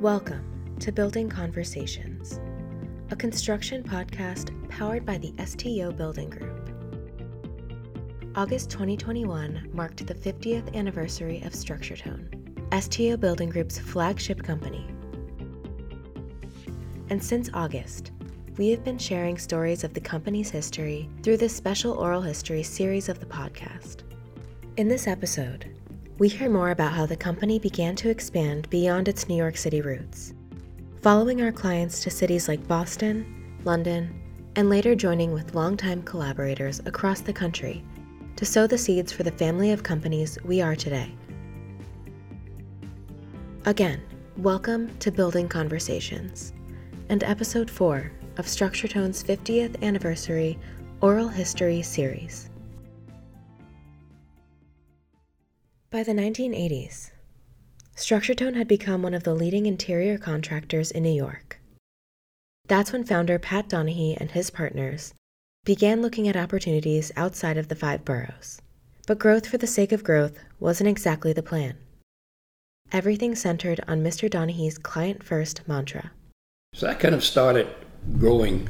Welcome 0.00 0.78
to 0.78 0.92
Building 0.92 1.28
Conversations, 1.28 2.40
a 3.10 3.16
construction 3.16 3.82
podcast 3.82 4.48
powered 4.70 5.04
by 5.04 5.18
the 5.18 5.34
STO 5.44 5.92
Building 5.92 6.30
Group. 6.30 6.70
August 8.34 8.70
2021 8.70 9.68
marked 9.74 10.06
the 10.06 10.14
50th 10.14 10.74
anniversary 10.74 11.42
of 11.42 11.52
StructureTone, 11.52 12.82
STO 12.82 13.18
Building 13.18 13.50
Group's 13.50 13.78
flagship 13.78 14.42
company. 14.42 14.86
And 17.10 17.22
since 17.22 17.50
August, 17.52 18.12
we 18.56 18.70
have 18.70 18.82
been 18.82 18.96
sharing 18.96 19.36
stories 19.36 19.84
of 19.84 19.92
the 19.92 20.00
company's 20.00 20.48
history 20.48 21.10
through 21.22 21.36
this 21.36 21.54
special 21.54 21.92
oral 21.92 22.22
history 22.22 22.62
series 22.62 23.10
of 23.10 23.20
the 23.20 23.26
podcast. 23.26 23.98
In 24.78 24.88
this 24.88 25.06
episode, 25.06 25.70
we 26.20 26.28
hear 26.28 26.50
more 26.50 26.70
about 26.70 26.92
how 26.92 27.06
the 27.06 27.16
company 27.16 27.58
began 27.58 27.96
to 27.96 28.10
expand 28.10 28.68
beyond 28.68 29.08
its 29.08 29.26
New 29.26 29.34
York 29.34 29.56
City 29.56 29.80
roots, 29.80 30.34
following 31.00 31.40
our 31.40 31.50
clients 31.50 32.02
to 32.02 32.10
cities 32.10 32.46
like 32.46 32.68
Boston, 32.68 33.56
London, 33.64 34.20
and 34.54 34.68
later 34.68 34.94
joining 34.94 35.32
with 35.32 35.54
longtime 35.54 36.02
collaborators 36.02 36.78
across 36.84 37.22
the 37.22 37.32
country 37.32 37.82
to 38.36 38.44
sow 38.44 38.66
the 38.66 38.76
seeds 38.76 39.10
for 39.10 39.22
the 39.22 39.32
family 39.32 39.72
of 39.72 39.82
companies 39.82 40.36
we 40.44 40.60
are 40.60 40.76
today. 40.76 41.10
Again, 43.64 44.02
welcome 44.36 44.94
to 44.98 45.10
Building 45.10 45.48
Conversations 45.48 46.52
and 47.08 47.24
episode 47.24 47.70
4 47.70 48.12
of 48.36 48.44
StructureTone's 48.44 49.24
50th 49.24 49.82
anniversary 49.82 50.58
oral 51.00 51.28
history 51.28 51.80
series. 51.80 52.49
By 55.90 56.04
the 56.04 56.12
1980s, 56.12 57.10
StructureTone 57.96 58.54
had 58.54 58.68
become 58.68 59.02
one 59.02 59.12
of 59.12 59.24
the 59.24 59.34
leading 59.34 59.66
interior 59.66 60.18
contractors 60.18 60.92
in 60.92 61.02
New 61.02 61.10
York. 61.10 61.58
That's 62.68 62.92
when 62.92 63.02
founder 63.02 63.40
Pat 63.40 63.68
Donahue 63.68 64.14
and 64.20 64.30
his 64.30 64.50
partners 64.50 65.14
began 65.64 66.00
looking 66.00 66.28
at 66.28 66.36
opportunities 66.36 67.10
outside 67.16 67.58
of 67.58 67.66
the 67.66 67.74
five 67.74 68.04
boroughs. 68.04 68.62
But 69.08 69.18
growth 69.18 69.48
for 69.48 69.58
the 69.58 69.66
sake 69.66 69.90
of 69.90 70.04
growth 70.04 70.38
wasn't 70.60 70.88
exactly 70.88 71.32
the 71.32 71.42
plan. 71.42 71.76
Everything 72.92 73.34
centered 73.34 73.80
on 73.88 74.04
Mr. 74.04 74.30
Donahue's 74.30 74.78
client 74.78 75.24
first 75.24 75.66
mantra. 75.66 76.12
So 76.72 76.86
that 76.86 77.00
kind 77.00 77.16
of 77.16 77.24
started 77.24 77.66
growing 78.16 78.68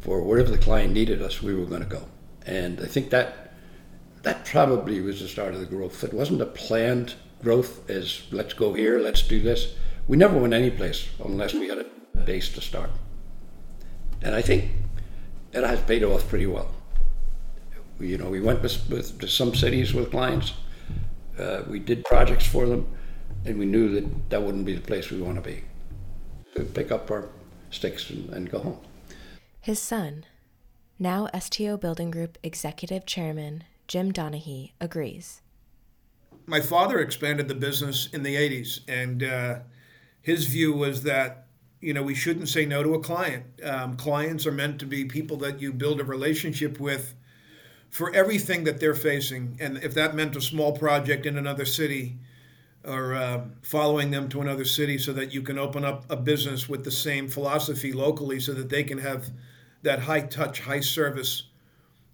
for 0.00 0.20
wherever 0.20 0.50
the 0.50 0.58
client 0.58 0.92
needed 0.92 1.22
us, 1.22 1.40
we 1.40 1.54
were 1.54 1.64
going 1.64 1.82
to 1.82 1.88
go. 1.88 2.08
And 2.44 2.78
I 2.78 2.86
think 2.88 3.08
that 3.08 3.41
that 4.22 4.44
probably 4.44 5.00
was 5.00 5.20
the 5.20 5.28
start 5.28 5.54
of 5.54 5.60
the 5.60 5.66
growth. 5.66 6.02
It 6.04 6.14
wasn't 6.14 6.40
a 6.40 6.46
planned 6.46 7.14
growth 7.42 7.88
as 7.90 8.22
let's 8.30 8.54
go 8.54 8.72
here, 8.72 8.98
let's 8.98 9.22
do 9.22 9.40
this. 9.40 9.74
We 10.06 10.16
never 10.16 10.38
went 10.38 10.54
any 10.54 10.70
place 10.70 11.08
unless 11.24 11.54
we 11.54 11.68
had 11.68 11.78
a 11.78 11.86
base 12.24 12.52
to 12.54 12.60
start. 12.60 12.90
And 14.20 14.34
I 14.34 14.42
think 14.42 14.70
it 15.52 15.64
has 15.64 15.80
paid 15.82 16.04
off 16.04 16.28
pretty 16.28 16.46
well. 16.46 16.72
We, 17.98 18.08
you 18.08 18.18
know, 18.18 18.30
we 18.30 18.40
went 18.40 18.62
with, 18.62 18.88
with 18.88 19.18
to 19.20 19.28
some 19.28 19.54
cities 19.54 19.92
with 19.92 20.10
clients. 20.10 20.54
Uh, 21.38 21.62
we 21.68 21.78
did 21.78 22.04
projects 22.04 22.46
for 22.46 22.66
them, 22.66 22.86
and 23.44 23.58
we 23.58 23.66
knew 23.66 23.88
that 23.94 24.30
that 24.30 24.42
wouldn't 24.42 24.64
be 24.64 24.74
the 24.74 24.80
place 24.80 25.10
we 25.10 25.20
want 25.20 25.36
to 25.36 25.42
be. 25.42 25.64
We'd 26.56 26.74
pick 26.74 26.92
up 26.92 27.10
our 27.10 27.28
sticks 27.70 28.10
and, 28.10 28.30
and 28.30 28.50
go 28.50 28.60
home. 28.60 28.78
His 29.60 29.78
son, 29.78 30.26
now 30.98 31.28
STO 31.38 31.76
Building 31.76 32.10
Group 32.10 32.38
Executive 32.42 33.06
Chairman 33.06 33.64
Jim 33.88 34.12
Donahue 34.12 34.68
agrees. 34.80 35.42
My 36.46 36.60
father 36.60 36.98
expanded 36.98 37.48
the 37.48 37.54
business 37.54 38.08
in 38.12 38.22
the 38.22 38.34
80s, 38.34 38.80
and 38.88 39.22
uh, 39.22 39.58
his 40.20 40.46
view 40.46 40.72
was 40.72 41.02
that 41.02 41.46
you 41.80 41.92
know 41.92 42.02
we 42.02 42.14
shouldn't 42.14 42.48
say 42.48 42.64
no 42.64 42.82
to 42.82 42.94
a 42.94 43.00
client. 43.00 43.44
Um, 43.62 43.96
clients 43.96 44.46
are 44.46 44.52
meant 44.52 44.78
to 44.80 44.86
be 44.86 45.04
people 45.04 45.36
that 45.38 45.60
you 45.60 45.72
build 45.72 46.00
a 46.00 46.04
relationship 46.04 46.80
with 46.80 47.14
for 47.90 48.12
everything 48.14 48.64
that 48.64 48.80
they're 48.80 48.94
facing, 48.94 49.58
and 49.60 49.76
if 49.78 49.94
that 49.94 50.14
meant 50.14 50.36
a 50.36 50.40
small 50.40 50.72
project 50.72 51.26
in 51.26 51.36
another 51.36 51.64
city 51.64 52.18
or 52.84 53.14
uh, 53.14 53.44
following 53.62 54.10
them 54.10 54.28
to 54.28 54.40
another 54.40 54.64
city 54.64 54.98
so 54.98 55.12
that 55.12 55.32
you 55.32 55.42
can 55.42 55.58
open 55.58 55.84
up 55.84 56.04
a 56.10 56.16
business 56.16 56.68
with 56.68 56.84
the 56.84 56.90
same 56.90 57.28
philosophy 57.28 57.92
locally 57.92 58.40
so 58.40 58.52
that 58.52 58.68
they 58.68 58.82
can 58.82 58.98
have 58.98 59.30
that 59.82 60.00
high 60.00 60.20
touch, 60.20 60.60
high 60.60 60.80
service 60.80 61.44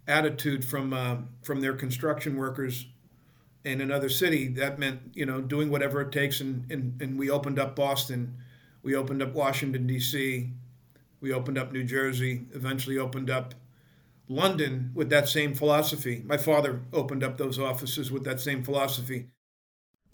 attitude 0.09 0.65
from 0.65 0.93
uh, 0.93 1.19
from 1.43 1.61
their 1.61 1.75
construction 1.75 2.37
workers 2.37 2.87
in 3.65 3.81
another 3.81 4.09
city. 4.09 4.49
That 4.49 4.79
meant 4.79 5.01
you 5.15 5.27
know 5.27 5.41
doing 5.41 5.71
whatever 5.71 6.01
it 6.01 6.11
takes, 6.11 6.41
and 6.41 6.71
and, 6.73 7.01
and 7.01 7.19
we 7.19 7.31
opened 7.31 7.59
up 7.59 7.77
Boston, 7.77 8.37
we 8.83 8.97
opened 8.97 9.23
up 9.23 9.35
Washington 9.35 9.87
D.C., 9.87 10.51
we 11.21 11.33
opened 11.33 11.59
up 11.59 11.73
New 11.73 11.85
Jersey, 11.85 12.47
eventually 12.55 12.99
opened 12.99 13.31
up 13.31 13.55
London 14.29 14.91
with 14.95 15.11
that 15.11 15.29
same 15.29 15.55
philosophy. 15.55 16.23
My 16.27 16.37
father 16.37 16.81
opened 16.93 17.23
up 17.23 17.39
those 17.39 17.59
offices 17.59 18.11
with 18.11 18.25
that 18.25 18.41
same 18.41 18.63
philosophy. 18.63 19.29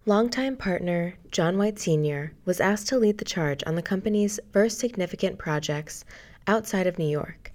Longtime 0.07 0.57
partner 0.57 1.15
John 1.31 1.57
White 1.57 1.79
Sr. 1.79 2.33
was 2.45 2.61
asked 2.61 2.89
to 2.89 2.99
lead 2.99 3.19
the 3.19 3.25
charge 3.25 3.63
on 3.67 3.75
the 3.75 3.83
company's 3.83 4.39
first 4.53 4.79
significant 4.79 5.39
projects 5.39 6.05
outside 6.47 6.87
of 6.87 6.99
New 6.99 7.09
York, 7.09 7.53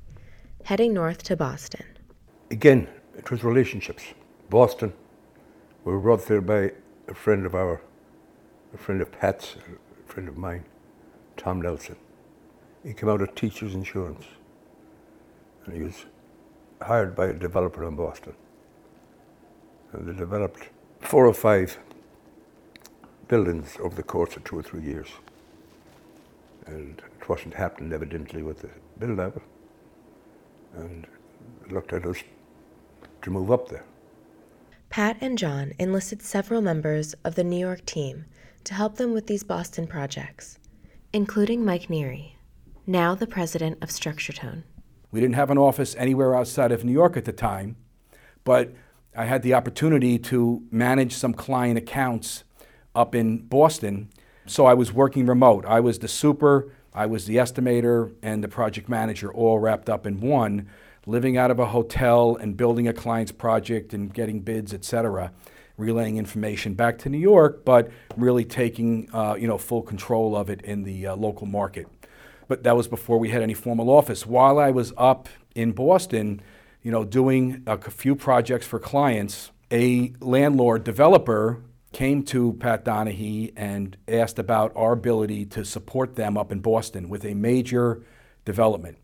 heading 0.64 0.94
north 0.94 1.22
to 1.24 1.36
Boston. 1.36 1.86
Again, 2.52 2.88
it 3.16 3.30
was 3.30 3.44
relationships. 3.44 4.04
Boston, 4.50 4.92
we 5.84 5.94
were 5.94 6.00
brought 6.00 6.26
there 6.28 6.42
by 6.42 6.72
a 7.08 7.14
friend 7.14 7.46
of 7.46 7.54
our, 7.54 7.80
a 8.74 8.78
friend 8.78 9.02
of 9.02 9.12
Pat's, 9.12 9.56
a 9.56 10.12
friend 10.12 10.28
of 10.28 10.36
mine, 10.36 10.66
Tom 11.38 11.62
Nelson. 11.62 11.96
He 12.84 12.94
came 12.94 13.08
out 13.08 13.22
of 13.22 13.36
Teachers 13.36 13.76
Insurance, 13.76 14.26
and 15.66 15.76
he 15.76 15.84
was 15.84 16.06
hired 16.82 17.16
by 17.16 17.28
a 17.28 17.34
developer 17.34 17.88
in 17.88 17.96
Boston. 17.96 18.34
And 19.92 20.08
they 20.08 20.18
developed 20.18 20.70
four 21.02 21.28
or 21.28 21.34
five 21.36 21.78
buildings 23.28 23.78
over 23.80 23.96
the 23.96 24.04
course 24.04 24.36
of 24.36 24.44
two 24.44 24.58
or 24.58 24.64
three 24.64 24.82
years. 24.82 25.10
And 26.66 27.00
it 27.20 27.30
wasn't 27.30 27.54
happening 27.54 27.94
evidently 27.94 28.42
with 28.42 28.62
the 28.62 28.70
build. 28.98 29.40
And 30.76 31.06
looked 31.70 31.94
at 31.94 32.06
us 32.06 32.24
to 33.22 33.32
move 33.32 33.52
up 33.52 33.70
there. 33.70 33.86
Pat 34.90 35.18
and 35.22 35.38
John 35.38 35.74
enlisted 35.78 36.22
several 36.22 36.62
members 36.62 37.14
of 37.24 37.36
the 37.36 37.44
New 37.44 37.60
York 37.60 37.86
team 37.86 38.26
to 38.64 38.74
help 38.74 38.96
them 38.96 39.14
with 39.14 39.28
these 39.28 39.44
Boston 39.44 39.88
projects, 39.88 40.58
including 41.14 41.64
Mike 41.64 41.88
Neary, 41.88 42.34
now 42.88 43.14
the 43.14 43.28
president 43.28 43.78
of 43.84 43.90
StructureTone. 43.90 44.64
We 45.12 45.22
didn't 45.22 45.36
have 45.36 45.52
an 45.52 45.58
office 45.58 45.96
anywhere 45.98 46.36
outside 46.36 46.72
of 46.72 46.84
New 46.84 46.92
York 46.92 47.18
at 47.18 47.26
the 47.26 47.32
time, 47.32 47.76
but 48.44 48.74
I 49.16 49.26
had 49.26 49.42
the 49.44 49.54
opportunity 49.54 50.18
to 50.20 50.64
manage 50.72 51.14
some 51.14 51.34
client 51.34 51.78
accounts 51.78 52.44
up 52.96 53.16
in 53.16 53.40
Boston. 53.40 54.10
So 54.46 54.66
I 54.66 54.74
was 54.74 54.92
working 54.92 55.26
remote. 55.26 55.66
I 55.66 55.80
was 55.80 56.00
the 56.00 56.08
super, 56.08 56.72
I 56.94 57.06
was 57.06 57.26
the 57.26 57.36
estimator, 57.36 58.16
and 58.22 58.44
the 58.44 58.48
project 58.48 58.90
manager 58.90 59.32
all 59.32 59.60
wrapped 59.60 59.90
up 59.90 60.08
in 60.08 60.22
one 60.22 60.68
living 61.10 61.38
out 61.38 61.50
of 61.50 61.60
a 61.60 61.66
hotel 61.66 62.36
and 62.36 62.56
building 62.56 62.88
a 62.88 62.94
client's 62.94 63.32
project 63.32 63.94
and 63.94 64.14
getting 64.14 64.42
bids, 64.42 64.74
et 64.74 64.86
cetera, 64.86 65.32
relaying 65.76 66.18
information 66.18 66.76
back 66.76 67.00
to 67.00 67.10
New 67.10 67.18
York, 67.18 67.66
but 67.66 67.90
really 68.16 68.46
taking 68.46 69.10
uh, 69.14 69.36
you 69.38 69.48
know 69.48 69.58
full 69.58 69.82
control 69.82 70.36
of 70.36 70.50
it 70.50 70.62
in 70.62 70.84
the 70.84 71.08
uh, 71.08 71.16
local 71.16 71.48
market. 71.48 71.88
But 72.48 72.64
that 72.64 72.76
was 72.76 72.88
before 72.88 73.18
we 73.18 73.30
had 73.30 73.42
any 73.42 73.54
formal 73.54 73.90
office. 73.90 74.26
While 74.26 74.60
I 74.60 74.72
was 74.72 74.94
up 74.98 75.28
in 75.56 75.72
Boston, 75.72 76.42
you 76.84 76.92
know, 76.92 77.04
doing 77.04 77.64
a 77.68 77.78
few 77.78 78.16
projects 78.16 78.66
for 78.66 78.80
clients, 78.80 79.52
a 79.72 80.14
landlord 80.20 80.84
developer 80.84 81.62
came 81.92 82.22
to 82.24 82.54
Pat 82.54 82.86
Donahue 82.86 83.52
and 83.56 83.98
asked 84.08 84.38
about 84.38 84.72
our 84.76 84.94
ability 84.94 85.46
to 85.46 85.66
support 85.66 86.16
them 86.16 86.38
up 86.38 86.52
in 86.52 86.60
Boston 86.60 87.10
with 87.10 87.26
a 87.26 87.34
major 87.34 88.04
development 88.46 88.98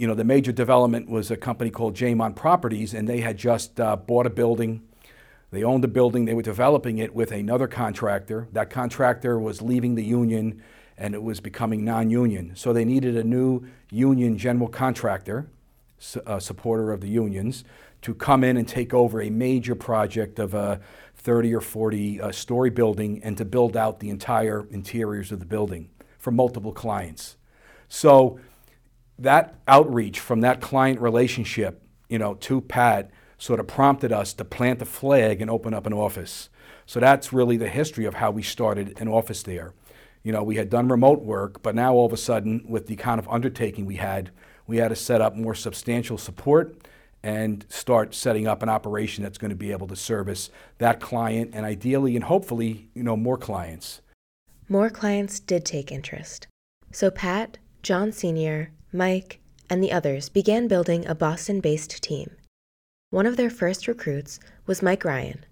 you 0.00 0.06
know, 0.06 0.14
the 0.14 0.24
major 0.24 0.50
development 0.50 1.10
was 1.10 1.30
a 1.30 1.36
company 1.36 1.68
called 1.68 1.94
Jamon 1.94 2.34
Properties, 2.34 2.94
and 2.94 3.06
they 3.06 3.20
had 3.20 3.36
just 3.36 3.78
uh, 3.78 3.96
bought 3.96 4.24
a 4.24 4.30
building. 4.30 4.80
They 5.50 5.62
owned 5.62 5.84
the 5.84 5.88
building. 5.88 6.24
They 6.24 6.32
were 6.32 6.40
developing 6.40 6.96
it 6.96 7.14
with 7.14 7.30
another 7.32 7.68
contractor. 7.68 8.48
That 8.52 8.70
contractor 8.70 9.38
was 9.38 9.60
leaving 9.60 9.96
the 9.96 10.02
union, 10.02 10.62
and 10.96 11.12
it 11.14 11.22
was 11.22 11.40
becoming 11.40 11.84
non-union. 11.84 12.56
So 12.56 12.72
they 12.72 12.86
needed 12.86 13.14
a 13.14 13.22
new 13.22 13.66
union 13.90 14.38
general 14.38 14.68
contractor, 14.68 15.50
a 16.24 16.40
supporter 16.40 16.92
of 16.92 17.02
the 17.02 17.10
unions, 17.10 17.62
to 18.00 18.14
come 18.14 18.42
in 18.42 18.56
and 18.56 18.66
take 18.66 18.94
over 18.94 19.20
a 19.20 19.28
major 19.28 19.74
project 19.74 20.38
of 20.38 20.54
a 20.54 20.80
30 21.16 21.54
or 21.54 21.60
40 21.60 22.22
uh, 22.22 22.32
story 22.32 22.70
building 22.70 23.20
and 23.22 23.36
to 23.36 23.44
build 23.44 23.76
out 23.76 24.00
the 24.00 24.08
entire 24.08 24.66
interiors 24.70 25.30
of 25.30 25.40
the 25.40 25.44
building 25.44 25.90
for 26.18 26.30
multiple 26.30 26.72
clients. 26.72 27.36
So 27.90 28.38
that 29.20 29.54
outreach 29.68 30.18
from 30.18 30.40
that 30.40 30.60
client 30.60 31.00
relationship, 31.00 31.82
you 32.08 32.18
know, 32.18 32.34
to 32.34 32.60
Pat 32.60 33.10
sort 33.38 33.60
of 33.60 33.66
prompted 33.66 34.12
us 34.12 34.32
to 34.34 34.44
plant 34.44 34.82
a 34.82 34.84
flag 34.84 35.40
and 35.40 35.50
open 35.50 35.72
up 35.72 35.86
an 35.86 35.92
office. 35.92 36.48
So 36.86 37.00
that's 37.00 37.32
really 37.32 37.56
the 37.56 37.68
history 37.68 38.04
of 38.04 38.14
how 38.14 38.30
we 38.30 38.42
started 38.42 39.00
an 39.00 39.08
office 39.08 39.42
there. 39.42 39.74
You 40.22 40.32
know, 40.32 40.42
we 40.42 40.56
had 40.56 40.68
done 40.68 40.88
remote 40.88 41.22
work, 41.22 41.62
but 41.62 41.74
now 41.74 41.94
all 41.94 42.04
of 42.04 42.12
a 42.12 42.18
sudden, 42.18 42.64
with 42.68 42.86
the 42.86 42.96
kind 42.96 43.18
of 43.18 43.28
undertaking 43.28 43.86
we 43.86 43.96
had, 43.96 44.30
we 44.66 44.76
had 44.76 44.88
to 44.88 44.96
set 44.96 45.20
up 45.20 45.34
more 45.34 45.54
substantial 45.54 46.18
support 46.18 46.76
and 47.22 47.64
start 47.68 48.14
setting 48.14 48.46
up 48.46 48.62
an 48.62 48.68
operation 48.68 49.22
that's 49.22 49.38
going 49.38 49.50
to 49.50 49.56
be 49.56 49.72
able 49.72 49.86
to 49.86 49.96
service 49.96 50.50
that 50.78 51.00
client 51.00 51.50
and 51.54 51.64
ideally 51.64 52.16
and 52.16 52.24
hopefully, 52.24 52.88
you 52.94 53.02
know, 53.02 53.16
more 53.16 53.38
clients. 53.38 54.00
More 54.68 54.90
clients 54.90 55.40
did 55.40 55.64
take 55.64 55.90
interest. 55.90 56.46
So 56.92 57.10
Pat, 57.10 57.58
John 57.82 58.12
Sr., 58.12 58.70
Mike, 58.92 59.38
and 59.68 59.80
the 59.80 59.92
others 59.92 60.28
began 60.28 60.66
building 60.66 61.06
a 61.06 61.14
Boston 61.14 61.60
based 61.60 62.02
team. 62.02 62.32
One 63.10 63.24
of 63.24 63.36
their 63.36 63.50
first 63.50 63.86
recruits 63.86 64.40
was 64.66 64.82
Mike 64.82 65.04
Ryan, 65.04 65.44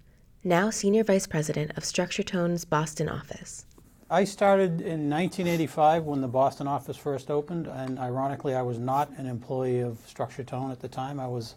now 0.42 0.70
Senior 0.70 1.04
Vice 1.04 1.28
President 1.28 1.70
of 1.76 1.84
StructureTone's 1.84 2.64
Boston 2.64 3.08
office. 3.08 3.64
I 4.10 4.24
started 4.24 4.80
in 4.80 5.08
1985 5.08 6.02
when 6.02 6.20
the 6.20 6.26
Boston 6.26 6.66
office 6.66 6.96
first 6.96 7.30
opened, 7.30 7.68
and 7.68 8.00
ironically, 8.00 8.56
I 8.56 8.62
was 8.62 8.80
not 8.80 9.16
an 9.18 9.26
employee 9.26 9.80
of 9.80 9.98
StructureTone 10.12 10.72
at 10.72 10.80
the 10.80 10.88
time. 10.88 11.20
I 11.20 11.28
was 11.28 11.54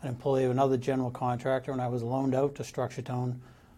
an 0.00 0.08
employee 0.08 0.44
of 0.44 0.50
another 0.50 0.78
general 0.78 1.10
contractor, 1.10 1.72
and 1.72 1.82
I 1.82 1.88
was 1.88 2.02
loaned 2.02 2.34
out 2.34 2.54
to 2.54 2.62
StructureTone. 2.62 3.36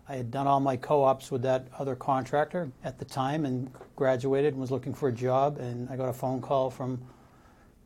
I 0.08 0.14
had 0.14 0.30
done 0.30 0.46
all 0.46 0.60
my 0.60 0.76
co-ops 0.76 1.32
with 1.32 1.42
that 1.42 1.66
other 1.78 1.96
contractor 1.96 2.70
at 2.84 3.00
the 3.00 3.04
time 3.04 3.44
and 3.44 3.72
graduated 3.96 4.52
and 4.52 4.60
was 4.60 4.70
looking 4.70 4.94
for 4.94 5.08
a 5.08 5.12
job, 5.12 5.58
and 5.58 5.88
I 5.90 5.96
got 5.96 6.08
a 6.08 6.12
phone 6.12 6.40
call 6.40 6.70
from 6.70 7.00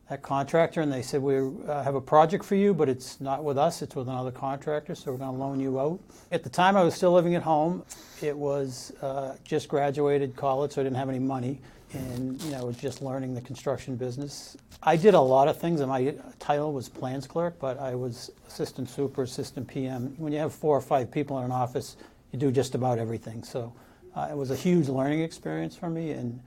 that 0.09 0.21
contractor, 0.21 0.81
and 0.81 0.91
they 0.91 1.01
said, 1.01 1.21
We 1.21 1.37
uh, 1.37 1.83
have 1.83 1.95
a 1.95 2.01
project 2.01 2.45
for 2.45 2.55
you, 2.55 2.73
but 2.73 2.89
it's 2.89 3.19
not 3.19 3.43
with 3.43 3.57
us, 3.57 3.81
it's 3.81 3.95
with 3.95 4.07
another 4.07 4.31
contractor, 4.31 4.93
so 4.93 5.11
we're 5.11 5.17
going 5.17 5.31
to 5.31 5.37
loan 5.37 5.59
you 5.59 5.79
out. 5.79 5.99
At 6.31 6.43
the 6.43 6.49
time, 6.49 6.77
I 6.77 6.83
was 6.83 6.93
still 6.93 7.11
living 7.11 7.35
at 7.35 7.41
home. 7.41 7.83
It 8.21 8.37
was 8.37 8.93
uh, 9.01 9.35
just 9.43 9.67
graduated 9.67 10.35
college, 10.35 10.73
so 10.73 10.81
I 10.81 10.83
didn't 10.83 10.97
have 10.97 11.09
any 11.09 11.19
money, 11.19 11.59
and 11.93 12.39
you 12.43 12.51
know, 12.51 12.59
I 12.59 12.63
was 12.63 12.77
just 12.77 13.01
learning 13.01 13.33
the 13.33 13.41
construction 13.41 13.95
business. 13.95 14.55
I 14.83 14.95
did 14.95 15.15
a 15.15 15.19
lot 15.19 15.47
of 15.47 15.57
things, 15.59 15.81
and 15.81 15.89
my 15.89 16.13
title 16.39 16.71
was 16.71 16.87
plans 16.87 17.25
clerk, 17.25 17.57
but 17.59 17.79
I 17.79 17.95
was 17.95 18.29
assistant 18.47 18.87
super, 18.87 19.23
assistant 19.23 19.67
PM. 19.67 20.13
When 20.17 20.31
you 20.31 20.39
have 20.39 20.53
four 20.53 20.77
or 20.77 20.81
five 20.81 21.09
people 21.09 21.39
in 21.39 21.45
an 21.45 21.51
office, 21.51 21.97
you 22.31 22.37
do 22.37 22.51
just 22.51 22.75
about 22.75 22.99
everything. 22.99 23.43
So 23.43 23.73
uh, 24.15 24.27
it 24.29 24.37
was 24.37 24.51
a 24.51 24.55
huge 24.55 24.87
learning 24.87 25.21
experience 25.21 25.75
for 25.75 25.89
me, 25.89 26.11
and 26.11 26.39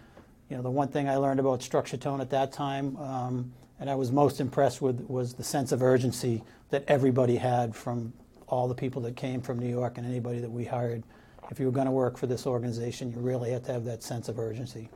you 0.49 0.57
know, 0.57 0.63
the 0.63 0.71
one 0.71 0.89
thing 0.89 1.09
I 1.09 1.17
learned 1.17 1.41
about 1.41 1.63
structure 1.63 1.97
tone 1.97 2.21
at 2.21 2.31
that 2.31 2.53
time, 2.53 2.97
um, 2.97 3.53
and 3.81 3.91
I 3.91 3.95
was 3.95 4.11
most 4.11 4.41
impressed 4.41 4.81
with, 4.81 5.01
was 5.09 5.35
the 5.35 5.45
sense 5.45 5.73
of 5.73 5.83
urgency 5.83 6.43
that 6.71 6.85
everybody 6.89 7.37
had 7.37 7.77
from 7.77 8.13
all 8.49 8.67
the 8.67 8.75
people 8.75 9.03
that 9.03 9.17
came 9.17 9.41
from 9.41 9.59
New 9.59 9.69
York 9.69 9.99
and 9.99 10.07
anybody 10.07 10.41
that 10.41 10.51
we 10.51 10.65
hired. 10.65 11.03
If 11.51 11.61
you 11.61 11.67
were 11.67 11.73
going 11.73 11.87
to 11.87 11.93
work 11.93 12.17
for 12.17 12.27
this 12.27 12.47
organization, 12.47 13.13
you 13.13 13.21
really 13.21 13.51
had 13.51 13.65
to 13.65 13.73
have 13.73 13.85
that 13.85 14.03
sense 14.03 14.29
of 14.29 14.39
urgency. 14.39 14.89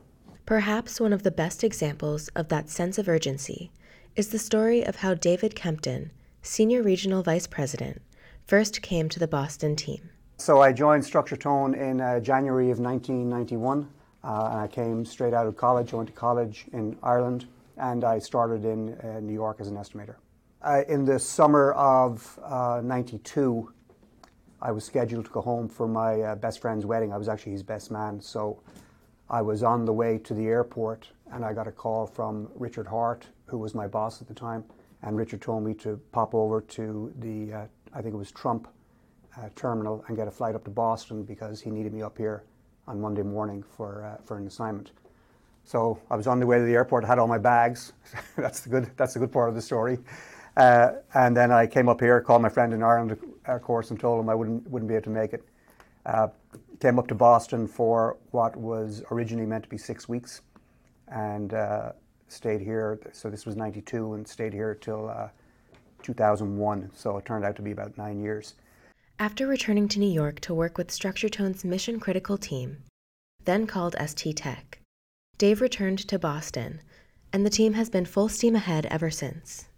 Perhaps 0.47 1.01
one 1.01 1.13
of 1.13 1.23
the 1.23 1.31
best 1.31 1.63
examples 1.63 2.29
of 2.29 2.49
that 2.49 2.69
sense 2.69 2.99
of 2.99 3.09
urgency 3.09 3.71
is 4.17 4.29
the 4.29 4.39
story 4.39 4.85
of 4.85 4.97
how 4.97 5.15
David 5.15 5.55
Kempton, 5.55 6.11
Senior 6.43 6.83
Regional 6.83 7.23
Vice 7.23 7.47
President, 7.47 8.03
first 8.47 8.83
came 8.83 9.09
to 9.09 9.19
the 9.19 9.29
Boston 9.29 9.77
team. 9.77 10.11
So 10.39 10.61
I 10.61 10.73
joined 10.73 11.05
Structure 11.05 11.37
Tone 11.37 11.75
in 11.75 12.01
uh, 12.01 12.21
January 12.21 12.71
of 12.71 12.81
1991. 12.81 13.89
Uh, 14.25 14.63
I 14.63 14.69
came 14.69 15.05
straight 15.05 15.35
out 15.35 15.47
of 15.47 15.57
college. 15.57 15.93
I 15.93 15.97
went 15.97 16.09
to 16.09 16.15
college 16.15 16.67
in 16.73 16.97
Ireland, 17.03 17.47
and 17.77 18.05
I 18.05 18.19
started 18.21 18.65
in 18.65 18.95
uh, 19.01 19.21
New 19.21 19.33
York 19.33 19.57
as 19.61 19.69
an 19.69 19.77
estimator. 19.77 20.17
Uh, 20.63 20.83
in 20.89 21.05
the 21.05 21.19
summer 21.19 21.73
of 21.73 22.39
'92, 22.85 23.69
uh, 23.69 24.65
I 24.65 24.71
was 24.71 24.85
scheduled 24.85 25.25
to 25.25 25.31
go 25.33 25.41
home 25.41 25.69
for 25.69 25.89
my 25.89 26.21
uh, 26.21 26.35
best 26.37 26.61
friend's 26.61 26.87
wedding. 26.87 27.13
I 27.13 27.17
was 27.17 27.29
actually 27.29 27.53
his 27.53 27.65
best 27.65 27.91
man, 27.91 28.21
so 28.21 28.61
I 29.29 29.43
was 29.43 29.65
on 29.65 29.85
the 29.85 29.93
way 29.93 30.19
to 30.19 30.35
the 30.35 30.47
airport, 30.47 31.09
and 31.33 31.45
I 31.45 31.53
got 31.53 31.67
a 31.67 31.73
call 31.73 32.07
from 32.07 32.49
Richard 32.55 32.87
Hart, 32.87 33.27
who 33.47 33.59
was 33.59 33.75
my 33.75 33.89
boss 33.89 34.23
at 34.23 34.29
the 34.29 34.35
time, 34.35 34.65
and 35.03 35.17
Richard 35.17 35.43
told 35.43 35.65
me 35.65 35.75
to 35.75 36.01
pop 36.13 36.33
over 36.33 36.61
to 36.61 37.13
the, 37.19 37.53
uh, 37.53 37.67
I 37.93 38.03
think 38.03 38.15
it 38.15 38.19
was 38.19 38.31
Trump 38.31 38.69
terminal, 39.57 40.05
and 40.07 40.17
get 40.17 40.29
a 40.29 40.31
flight 40.31 40.55
up 40.55 40.63
to 40.63 40.71
Boston 40.71 41.25
because 41.25 41.61
he 41.63 41.71
needed 41.71 41.93
me 41.95 42.03
up 42.03 42.19
here 42.19 42.45
on 42.87 43.01
Monday 43.01 43.23
morning 43.23 43.63
for, 43.63 44.05
uh, 44.05 44.23
for 44.25 44.37
an 44.37 44.47
assignment. 44.47 44.93
So 45.65 46.01
I 46.11 46.17
was 46.17 46.27
on 46.27 46.41
the 46.41 46.47
way 46.47 46.59
to 46.59 46.65
the 46.65 46.75
airport, 46.75 47.05
I 47.05 47.09
had 47.09 47.19
all 47.19 47.29
my 47.29 47.39
bags. 47.39 47.93
that's, 48.37 48.61
the 48.61 48.69
good, 48.69 48.91
that's 48.97 49.15
the 49.15 49.21
good 49.21 49.33
part 49.33 49.49
of 49.49 49.55
the 49.55 49.63
story. 49.63 49.99
Uh, 50.57 50.93
and 51.15 51.37
then 51.37 51.51
I 51.51 51.67
came 51.67 51.89
up 51.89 52.01
here, 52.01 52.21
called 52.21 52.43
my 52.43 52.49
friend 52.49 52.75
in 52.75 52.83
Ireland, 52.83 53.17
of 53.47 53.63
course, 53.63 53.91
and 53.91 53.99
told 53.99 54.21
him 54.21 54.29
I 54.29 54.35
wouldn't, 54.35 54.69
wouldn't 54.69 54.89
be 54.89 54.95
able 54.95 55.05
to 55.05 55.11
make 55.11 55.33
it. 55.33 55.45
Uh, 56.05 56.29
came 56.81 56.99
up 56.99 57.07
to 57.07 57.15
Boston 57.15 57.69
for 57.69 58.17
what 58.33 58.57
was 58.57 59.03
originally 59.13 59.47
meant 59.47 59.63
to 59.63 59.71
be 59.71 59.79
six 59.79 60.09
weeks 60.09 60.43
and 61.09 61.55
uh, 61.55 61.93
stayed 62.29 62.61
here. 62.61 62.99
So 63.13 63.31
this 63.31 63.47
was 63.47 63.57
92 63.57 64.15
and 64.15 64.27
stayed 64.27 64.53
here 64.53 64.75
till 64.75 65.09
uh, 65.09 65.29
2001. 66.03 66.91
So 66.95 67.17
it 67.19 67.25
turned 67.25 67.45
out 67.45 67.55
to 67.57 67.63
be 67.63 67.71
about 67.71 67.97
nine 67.97 68.21
years. 68.21 68.55
After 69.19 69.47
returning 69.47 69.87
to 69.89 70.01
New 70.01 70.11
York 70.11 70.41
to 70.41 70.55
work 70.55 70.77
with 70.77 70.89
StructureTone's 70.89 71.65
mission 71.65 72.01
critical 72.01 72.37
team, 72.37 72.79
then 73.45 73.67
called 73.67 73.95
ST 74.05 74.37
Tech, 74.37 74.81
Dave 75.39 75.61
returned 75.61 75.99
to 76.09 76.19
Boston, 76.19 76.81
and 77.33 77.47
the 77.47 77.51
team 77.51 77.75
has 77.75 77.89
been 77.89 78.05
full 78.05 78.29
steam 78.29 78.57
ahead 78.57 78.87
ever 78.87 79.11
since. 79.11 79.69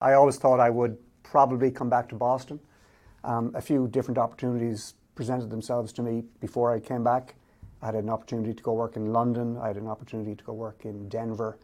I 0.00 0.14
always 0.14 0.36
thought 0.36 0.58
I 0.58 0.70
would 0.70 0.96
probably 1.22 1.70
come 1.70 1.90
back 1.90 2.08
to 2.10 2.14
Boston. 2.14 2.60
Um, 3.24 3.52
a 3.54 3.60
few 3.60 3.88
different 3.88 4.18
opportunities 4.18 4.94
presented 5.14 5.50
themselves 5.50 5.92
to 5.94 6.02
me 6.02 6.24
before 6.40 6.72
I 6.72 6.80
came 6.80 7.04
back. 7.04 7.34
I 7.82 7.86
had 7.86 7.94
an 7.96 8.08
opportunity 8.08 8.54
to 8.54 8.62
go 8.62 8.72
work 8.72 8.96
in 8.96 9.12
London, 9.12 9.58
I 9.58 9.68
had 9.68 9.76
an 9.76 9.86
opportunity 9.86 10.34
to 10.34 10.44
go 10.44 10.54
work 10.54 10.84
in 10.84 11.08
Denver. 11.08 11.58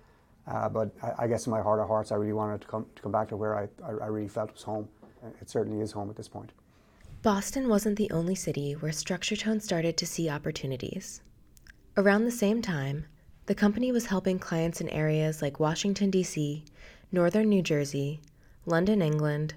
Uh, 0.47 0.69
but 0.69 0.94
I, 1.03 1.25
I, 1.25 1.27
guess 1.27 1.47
in 1.47 1.50
my 1.50 1.61
heart 1.61 1.81
of 1.81 1.88
hearts, 1.88 2.12
I 2.12 2.17
really 2.17 2.32
wanted 2.32 2.62
to 2.62 2.67
come, 2.67 2.87
to 2.97 3.03
come 3.03 3.12
back 3.12 3.29
to 3.29 3.37
where 3.37 3.56
I, 3.56 3.69
I, 3.85 3.91
I 3.91 4.06
really 4.06 4.29
felt 4.29 4.53
was 4.53 4.62
home. 4.62 4.88
It 5.41 5.49
certainly 5.50 5.81
is 5.81 5.93
home 5.93 6.09
at 6.11 6.17
this 6.17 6.29
point. 6.29 6.50
Boston 7.22 7.69
wasn't 7.69 7.99
the 7.99 8.11
only 8.11 8.34
city 8.34 8.72
where 8.72 8.93
StructureTone 8.93 9.61
started 9.61 9.99
to 9.99 10.06
see 10.06 10.31
opportunities. 10.31 11.20
Around 11.94 12.25
the 12.25 12.31
same 12.31 12.62
time, 12.62 13.05
the 13.44 13.55
company 13.55 13.93
was 13.93 14.06
helping 14.06 14.38
clients 14.38 14.81
in 14.81 14.88
areas 14.88 15.43
like 15.43 15.61
Washington, 15.61 16.11
D.C., 16.11 16.64
northern 17.12 17.50
New 17.50 17.61
Jersey, 17.61 18.22
London, 18.64 19.02
England, 19.02 19.52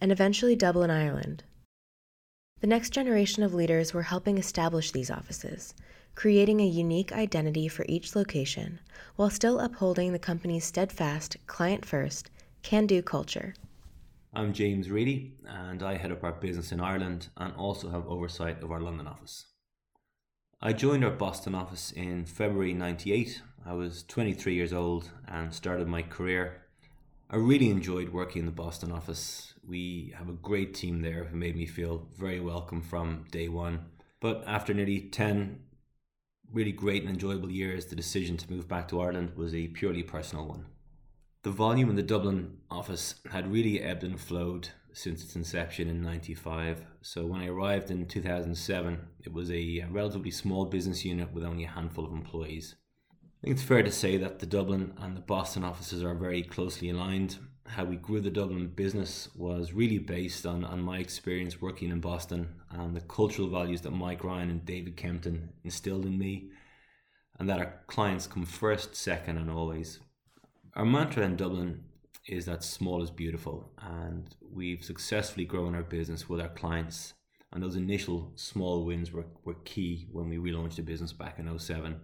and 0.00 0.10
eventually 0.10 0.56
Dublin, 0.56 0.90
Ireland. 0.90 1.44
The 2.60 2.66
next 2.66 2.90
generation 2.90 3.44
of 3.44 3.54
leaders 3.54 3.94
were 3.94 4.02
helping 4.02 4.36
establish 4.36 4.90
these 4.90 5.10
offices, 5.10 5.74
creating 6.16 6.60
a 6.60 6.66
unique 6.66 7.12
identity 7.12 7.68
for 7.68 7.86
each 7.88 8.16
location 8.16 8.80
while 9.14 9.30
still 9.30 9.60
upholding 9.60 10.12
the 10.12 10.18
company's 10.18 10.64
steadfast, 10.64 11.36
client 11.46 11.84
first, 11.84 12.30
can 12.62 12.84
do 12.84 13.00
culture. 13.00 13.54
I'm 14.36 14.52
James 14.52 14.90
Reedy, 14.90 15.32
and 15.48 15.82
I 15.82 15.96
head 15.96 16.12
up 16.12 16.22
our 16.22 16.32
business 16.32 16.70
in 16.70 16.78
Ireland 16.78 17.28
and 17.38 17.54
also 17.54 17.88
have 17.88 18.06
oversight 18.06 18.62
of 18.62 18.70
our 18.70 18.82
London 18.82 19.06
office. 19.06 19.46
I 20.60 20.74
joined 20.74 21.06
our 21.06 21.10
Boston 21.10 21.54
office 21.54 21.90
in 21.90 22.26
February 22.26 22.74
98. 22.74 23.40
I 23.64 23.72
was 23.72 24.02
23 24.02 24.52
years 24.54 24.74
old 24.74 25.10
and 25.26 25.54
started 25.54 25.88
my 25.88 26.02
career. 26.02 26.64
I 27.30 27.36
really 27.36 27.70
enjoyed 27.70 28.10
working 28.10 28.40
in 28.40 28.44
the 28.46 28.52
Boston 28.52 28.92
office. 28.92 29.54
We 29.66 30.12
have 30.18 30.28
a 30.28 30.34
great 30.34 30.74
team 30.74 31.00
there 31.00 31.24
who 31.24 31.36
made 31.38 31.56
me 31.56 31.64
feel 31.64 32.06
very 32.14 32.38
welcome 32.38 32.82
from 32.82 33.24
day 33.30 33.48
one. 33.48 33.86
But 34.20 34.44
after 34.46 34.74
nearly 34.74 35.00
10 35.00 35.60
really 36.52 36.72
great 36.72 37.04
and 37.04 37.10
enjoyable 37.10 37.50
years, 37.50 37.86
the 37.86 37.96
decision 37.96 38.36
to 38.36 38.52
move 38.52 38.68
back 38.68 38.86
to 38.88 39.00
Ireland 39.00 39.32
was 39.34 39.54
a 39.54 39.68
purely 39.68 40.02
personal 40.02 40.46
one. 40.46 40.66
The 41.46 41.52
volume 41.52 41.90
in 41.90 41.94
the 41.94 42.02
Dublin 42.02 42.56
office 42.72 43.20
had 43.30 43.52
really 43.52 43.80
ebbed 43.80 44.02
and 44.02 44.18
flowed 44.18 44.70
since 44.92 45.22
its 45.22 45.36
inception 45.36 45.88
in 45.88 46.02
95. 46.02 46.84
So 47.02 47.24
when 47.24 47.40
I 47.40 47.46
arrived 47.46 47.88
in 47.88 48.06
2007, 48.06 48.98
it 49.24 49.32
was 49.32 49.52
a 49.52 49.86
relatively 49.88 50.32
small 50.32 50.64
business 50.64 51.04
unit 51.04 51.32
with 51.32 51.44
only 51.44 51.62
a 51.62 51.68
handful 51.68 52.04
of 52.04 52.10
employees. 52.10 52.74
I 53.12 53.44
think 53.44 53.54
it's 53.54 53.62
fair 53.62 53.84
to 53.84 53.92
say 53.92 54.16
that 54.16 54.40
the 54.40 54.46
Dublin 54.46 54.94
and 54.98 55.16
the 55.16 55.20
Boston 55.20 55.62
offices 55.62 56.02
are 56.02 56.16
very 56.16 56.42
closely 56.42 56.90
aligned. 56.90 57.36
How 57.64 57.84
we 57.84 57.94
grew 57.94 58.20
the 58.20 58.28
Dublin 58.28 58.66
business 58.66 59.28
was 59.36 59.72
really 59.72 60.00
based 60.00 60.46
on, 60.46 60.64
on 60.64 60.82
my 60.82 60.98
experience 60.98 61.62
working 61.62 61.90
in 61.90 62.00
Boston 62.00 62.56
and 62.72 62.96
the 62.96 63.02
cultural 63.02 63.46
values 63.46 63.82
that 63.82 63.92
Mike 63.92 64.24
Ryan 64.24 64.50
and 64.50 64.66
David 64.66 64.96
Kempton 64.96 65.50
instilled 65.62 66.06
in 66.06 66.18
me, 66.18 66.50
and 67.38 67.48
that 67.48 67.60
our 67.60 67.82
clients 67.86 68.26
come 68.26 68.44
first, 68.44 68.96
second, 68.96 69.38
and 69.38 69.48
always. 69.48 70.00
Our 70.76 70.84
mantra 70.84 71.24
in 71.24 71.36
Dublin 71.36 71.84
is 72.26 72.44
that 72.44 72.62
small 72.62 73.02
is 73.02 73.10
beautiful, 73.10 73.70
and 73.78 74.28
we've 74.52 74.84
successfully 74.84 75.46
grown 75.46 75.74
our 75.74 75.82
business 75.82 76.28
with 76.28 76.38
our 76.38 76.50
clients. 76.50 77.14
And 77.50 77.62
those 77.62 77.76
initial 77.76 78.32
small 78.34 78.84
wins 78.84 79.10
were, 79.10 79.24
were 79.42 79.56
key 79.64 80.06
when 80.12 80.28
we 80.28 80.36
relaunched 80.36 80.76
the 80.76 80.82
business 80.82 81.14
back 81.14 81.38
in 81.38 81.58
07. 81.58 81.98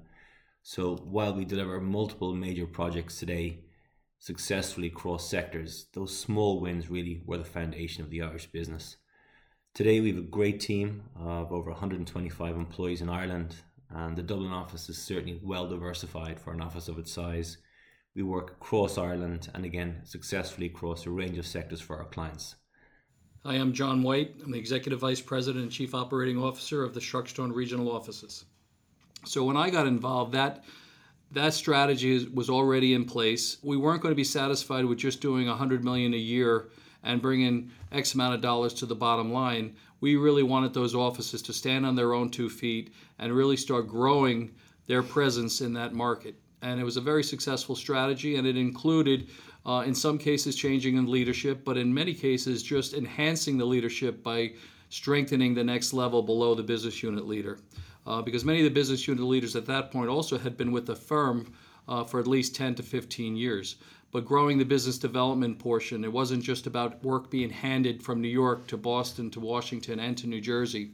So 0.63 0.97
while 0.97 1.35
we 1.35 1.45
deliver 1.45 1.83
multiple 1.83 2.35
major 2.35 2.67
projects 2.67 3.19
today 3.19 3.59
successfully 4.19 4.87
across 4.87 5.29
sectors, 5.29 5.89
those 5.93 6.17
small 6.17 6.59
wins 6.59 6.89
really 6.89 7.21
were 7.27 7.37
the 7.37 7.45
foundation 7.45 8.03
of 8.03 8.09
the 8.09 8.23
Irish 8.23 8.47
business. 8.47 8.97
Today 9.75 10.01
we 10.01 10.09
have 10.09 10.19
a 10.19 10.23
great 10.23 10.61
team 10.61 11.03
of 11.15 11.53
over 11.53 11.73
125 11.73 12.57
employees 12.57 13.03
in 13.03 13.11
Ireland 13.11 13.57
and 13.91 14.17
the 14.17 14.23
Dublin 14.23 14.53
office 14.53 14.89
is 14.89 14.97
certainly 14.97 15.39
well 15.43 15.69
diversified 15.69 16.41
for 16.41 16.55
an 16.55 16.63
office 16.63 16.89
of 16.89 16.99
its 16.99 17.13
size. 17.13 17.59
We 18.15 18.23
work 18.23 18.51
across 18.51 18.99
Ireland 18.99 19.49
and 19.55 19.65
again 19.65 20.03
successfully 20.05 20.67
across 20.67 21.07
a 21.07 21.11
range 21.11 21.39
of 21.39 21.47
sectors 21.47 21.81
for 21.81 21.97
our 21.97 22.05
clients. 22.05 22.57
Hi, 23.43 23.55
I'm 23.55 23.73
John 23.73 24.03
White. 24.03 24.35
I'm 24.45 24.53
the 24.53 24.59
Executive 24.59 25.01
Vice 25.01 25.23
President 25.23 25.63
and 25.63 25.73
Chief 25.73 25.95
Operating 25.95 26.37
Officer 26.37 26.85
of 26.85 26.93
the 26.93 27.01
Structure 27.01 27.37
Tone 27.37 27.53
Regional 27.53 27.91
Offices. 27.91 28.45
So 29.25 29.45
when 29.45 29.57
I 29.57 29.71
got 29.71 29.87
involved, 29.87 30.33
that 30.33 30.63
that 31.31 31.55
strategy 31.55 32.29
was 32.35 32.51
already 32.51 32.93
in 32.93 33.07
place. 33.07 33.57
We 33.63 33.79
weren't 33.79 34.03
going 34.03 34.13
to 34.13 34.17
be 34.17 34.25
satisfied 34.25 34.85
with 34.85 34.99
just 34.99 35.23
doing 35.23 35.49
100 35.49 35.83
million 35.83 36.13
a 36.13 36.19
year 36.19 36.69
and 37.03 37.23
bringing 37.23 37.71
X 37.93 38.13
amount 38.13 38.35
of 38.35 38.43
dollars 38.43 38.75
to 38.75 38.87
the 38.87 38.95
bottom 38.95 39.33
line. 39.33 39.75
We 40.01 40.17
really 40.17 40.43
wanted 40.43 40.75
those 40.75 40.95
offices 40.95 41.41
to 41.43 41.55
stand 41.55 41.87
on 41.87 41.97
their 41.97 42.13
own 42.13 42.29
two 42.29 42.51
feet 42.51 42.93
and 43.19 43.33
really 43.33 43.57
start 43.57 43.89
growing 43.89 44.55
their 44.87 45.03
presence 45.03 45.63
in 45.63 45.73
that 45.73 45.95
market. 45.95 46.42
And 46.63 46.81
it 46.81 46.85
was 46.85 46.97
a 46.97 47.01
very 47.01 47.25
successful 47.25 47.77
strategy, 47.77 48.37
and 48.37 48.47
it 48.47 48.57
included, 48.57 49.29
uh, 49.67 49.85
in 49.87 49.95
some 49.95 50.17
cases, 50.17 50.57
changing 50.57 50.97
in 50.97 51.11
leadership, 51.11 51.65
but 51.65 51.77
in 51.77 51.93
many 51.93 52.15
cases, 52.15 52.63
just 52.63 52.95
enhancing 52.95 53.59
the 53.59 53.65
leadership 53.65 54.23
by 54.23 54.53
strengthening 54.89 55.55
the 55.55 55.65
next 55.65 55.93
level 55.93 56.23
below 56.23 56.55
the 56.55 56.63
business 56.63 57.03
unit 57.03 57.27
leader 57.27 57.59
uh, 58.07 58.23
because 58.23 58.45
many 58.45 58.59
of 58.59 58.65
the 58.65 58.71
business 58.71 59.07
unit 59.07 59.25
leaders 59.25 59.57
at 59.57 59.67
that 59.67 59.91
point 59.91 60.09
also 60.09 60.39
had 60.39 60.57
been 60.57 60.73
with 60.73 60.87
the 60.87 60.97
firm 60.97 61.53
uh, 61.89 62.05
for 62.05 62.21
at 62.21 62.27
least 62.27 62.55
10 62.55 62.75
to 62.77 62.83
15 62.83 63.37
years. 63.37 63.77
But 64.11 64.27
growing 64.27 64.59
the 64.59 64.65
business 64.65 64.99
development 64.99 65.59
portion, 65.59 66.05
it 66.05 66.13
wasn't 66.13 66.43
just 66.43 66.67
about 66.67 67.03
work 67.03 67.31
being 67.31 67.51
handed 67.51 68.03
from 68.03 68.21
New 68.21 68.29
York 68.29 68.67
to 68.69 68.77
Boston 68.77 69.31
to 69.31 69.41
Washington 69.41 70.01
and 70.01 70.17
to 70.19 70.27
New 70.27 70.41
Jersey, 70.41 70.91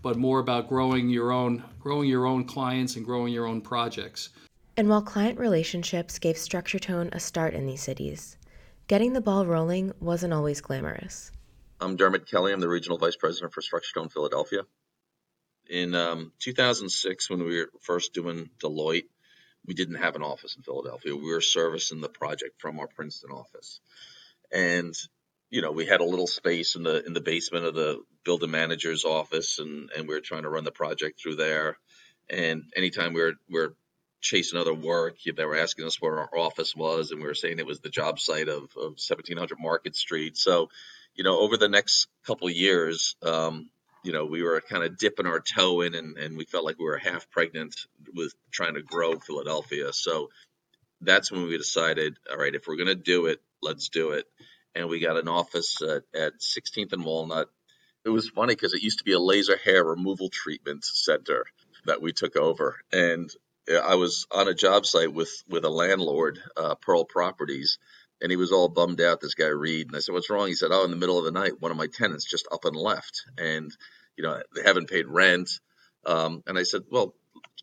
but 0.00 0.16
more 0.16 0.38
about 0.38 0.68
growing 0.68 1.10
your 1.10 1.32
own, 1.32 1.62
growing 1.80 2.08
your 2.08 2.26
own 2.26 2.44
clients 2.44 2.96
and 2.96 3.04
growing 3.04 3.32
your 3.32 3.46
own 3.46 3.60
projects. 3.60 4.30
And 4.76 4.88
while 4.88 5.02
client 5.02 5.38
relationships 5.38 6.18
gave 6.18 6.38
Structure 6.38 6.78
Tone 6.78 7.10
a 7.12 7.20
start 7.20 7.54
in 7.54 7.66
these 7.66 7.82
cities, 7.82 8.36
getting 8.88 9.12
the 9.12 9.20
ball 9.20 9.46
rolling 9.46 9.92
wasn't 10.00 10.32
always 10.32 10.60
glamorous. 10.60 11.30
I'm 11.80 11.96
Dermot 11.96 12.26
Kelly. 12.26 12.52
I'm 12.52 12.60
the 12.60 12.68
Regional 12.68 12.98
Vice 12.98 13.16
President 13.16 13.52
for 13.52 13.60
Structure 13.60 13.94
Tone 13.94 14.08
Philadelphia 14.08 14.62
in 15.68 15.94
um, 15.94 16.32
2006 16.38 17.30
when 17.30 17.44
we 17.44 17.58
were 17.58 17.70
first 17.80 18.12
doing 18.12 18.50
Deloitte, 18.62 19.08
we 19.66 19.74
didn't 19.74 19.96
have 19.96 20.16
an 20.16 20.22
office 20.22 20.56
in 20.56 20.62
Philadelphia. 20.62 21.16
We 21.16 21.30
were 21.30 21.40
servicing 21.40 22.00
the 22.00 22.08
project 22.08 22.60
from 22.60 22.78
our 22.80 22.88
Princeton 22.88 23.30
office, 23.30 23.80
and 24.52 24.94
you 25.50 25.62
know 25.62 25.72
we 25.72 25.86
had 25.86 26.00
a 26.00 26.04
little 26.04 26.26
space 26.26 26.74
in 26.74 26.82
the 26.82 27.04
in 27.06 27.12
the 27.12 27.20
basement 27.20 27.64
of 27.64 27.74
the 27.74 28.02
building 28.24 28.50
manager's 28.50 29.04
office, 29.04 29.58
and 29.58 29.90
and 29.96 30.08
we 30.08 30.14
were 30.14 30.20
trying 30.20 30.42
to 30.42 30.50
run 30.50 30.64
the 30.64 30.72
project 30.72 31.20
through 31.20 31.36
there. 31.36 31.78
And 32.28 32.64
anytime 32.76 33.12
we 33.12 33.22
were 33.22 33.34
we 33.48 33.60
were 33.60 33.74
chasing 34.22 34.58
other 34.58 34.72
work, 34.72 35.16
they 35.24 35.44
were 35.44 35.56
asking 35.56 35.84
us 35.84 36.00
where 36.00 36.18
our 36.20 36.38
office 36.38 36.74
was, 36.74 37.10
and 37.10 37.20
we 37.20 37.26
were 37.26 37.34
saying 37.34 37.58
it 37.58 37.66
was 37.66 37.80
the 37.80 37.90
job 37.90 38.18
site 38.18 38.48
of, 38.48 38.62
of 38.76 38.96
1700 38.98 39.58
Market 39.58 39.96
Street. 39.96 40.36
So, 40.36 40.70
you 41.14 41.24
know, 41.24 41.38
over 41.40 41.56
the 41.56 41.68
next 41.68 42.06
couple 42.24 42.48
years, 42.48 43.16
um, 43.22 43.68
you 44.02 44.12
know, 44.12 44.24
we 44.24 44.42
were 44.42 44.60
kind 44.60 44.84
of 44.84 44.96
dipping 44.96 45.26
our 45.26 45.40
toe 45.40 45.82
in 45.82 45.94
and, 45.94 46.16
and 46.16 46.36
we 46.36 46.44
felt 46.44 46.64
like 46.64 46.78
we 46.78 46.84
were 46.84 46.98
half 46.98 47.30
pregnant 47.30 47.74
with 48.14 48.34
trying 48.50 48.74
to 48.74 48.82
grow 48.82 49.18
Philadelphia. 49.18 49.92
So 49.92 50.30
that's 51.00 51.30
when 51.30 51.44
we 51.44 51.56
decided, 51.58 52.16
all 52.30 52.38
right, 52.38 52.54
if 52.54 52.66
we're 52.66 52.76
going 52.76 52.88
to 52.88 52.94
do 52.94 53.26
it, 53.26 53.40
let's 53.60 53.88
do 53.88 54.10
it. 54.12 54.26
And 54.74 54.88
we 54.88 55.00
got 55.00 55.18
an 55.18 55.28
office 55.28 55.80
at, 55.82 56.04
at 56.18 56.40
16th 56.40 56.92
and 56.92 57.04
Walnut. 57.04 57.48
It 58.04 58.08
was 58.08 58.28
funny 58.28 58.54
because 58.54 58.74
it 58.74 58.82
used 58.82 58.98
to 58.98 59.04
be 59.04 59.12
a 59.12 59.20
laser 59.20 59.56
hair 59.56 59.84
removal 59.84 60.28
treatment 60.28 60.84
center 60.84 61.44
that 61.84 62.02
we 62.02 62.12
took 62.12 62.36
over. 62.36 62.80
And 62.92 63.30
I 63.76 63.96
was 63.96 64.26
on 64.32 64.48
a 64.48 64.54
job 64.54 64.86
site 64.86 65.12
with, 65.12 65.30
with 65.48 65.64
a 65.64 65.70
landlord, 65.70 66.40
uh, 66.56 66.76
Pearl 66.76 67.04
Properties, 67.04 67.78
and 68.22 68.30
he 68.30 68.36
was 68.36 68.52
all 68.52 68.68
bummed 68.68 69.00
out. 69.00 69.20
This 69.20 69.34
guy 69.34 69.48
Reed, 69.48 69.88
and 69.88 69.96
I 69.96 70.00
said, 70.00 70.12
"What's 70.14 70.30
wrong?" 70.30 70.48
He 70.48 70.54
said, 70.54 70.70
"Oh, 70.72 70.84
in 70.84 70.90
the 70.90 70.96
middle 70.96 71.18
of 71.18 71.24
the 71.24 71.32
night, 71.32 71.60
one 71.60 71.70
of 71.70 71.76
my 71.76 71.88
tenants 71.88 72.24
just 72.24 72.48
up 72.52 72.64
and 72.64 72.76
left, 72.76 73.24
and 73.38 73.72
you 74.16 74.24
know 74.24 74.42
they 74.54 74.62
haven't 74.62 74.90
paid 74.90 75.06
rent." 75.08 75.50
Um, 76.06 76.42
and 76.46 76.58
I 76.58 76.64
said, 76.64 76.82
"Well, 76.90 77.14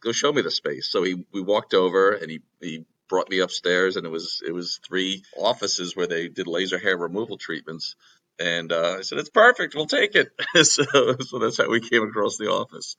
go 0.01 0.11
show 0.11 0.33
me 0.33 0.41
the 0.41 0.51
space." 0.51 0.87
So 0.87 1.03
he 1.03 1.25
we 1.33 1.41
walked 1.41 1.73
over, 1.73 2.11
and 2.11 2.31
he 2.31 2.41
he 2.61 2.85
brought 3.09 3.29
me 3.29 3.39
upstairs, 3.39 3.97
and 3.97 4.05
it 4.05 4.09
was 4.11 4.41
it 4.45 4.51
was 4.53 4.79
three 4.87 5.23
offices 5.37 5.95
where 5.95 6.07
they 6.07 6.29
did 6.29 6.47
laser 6.47 6.79
hair 6.79 6.97
removal 6.97 7.37
treatments. 7.37 7.95
And 8.39 8.71
uh, 8.71 8.97
I 8.99 9.01
said, 9.01 9.19
"It's 9.19 9.29
perfect. 9.29 9.75
We'll 9.75 9.87
take 9.87 10.15
it." 10.15 10.31
so, 10.65 10.83
so 11.19 11.39
that's 11.39 11.57
how 11.57 11.69
we 11.69 11.81
came 11.81 12.03
across 12.03 12.37
the 12.37 12.51
office. 12.51 12.97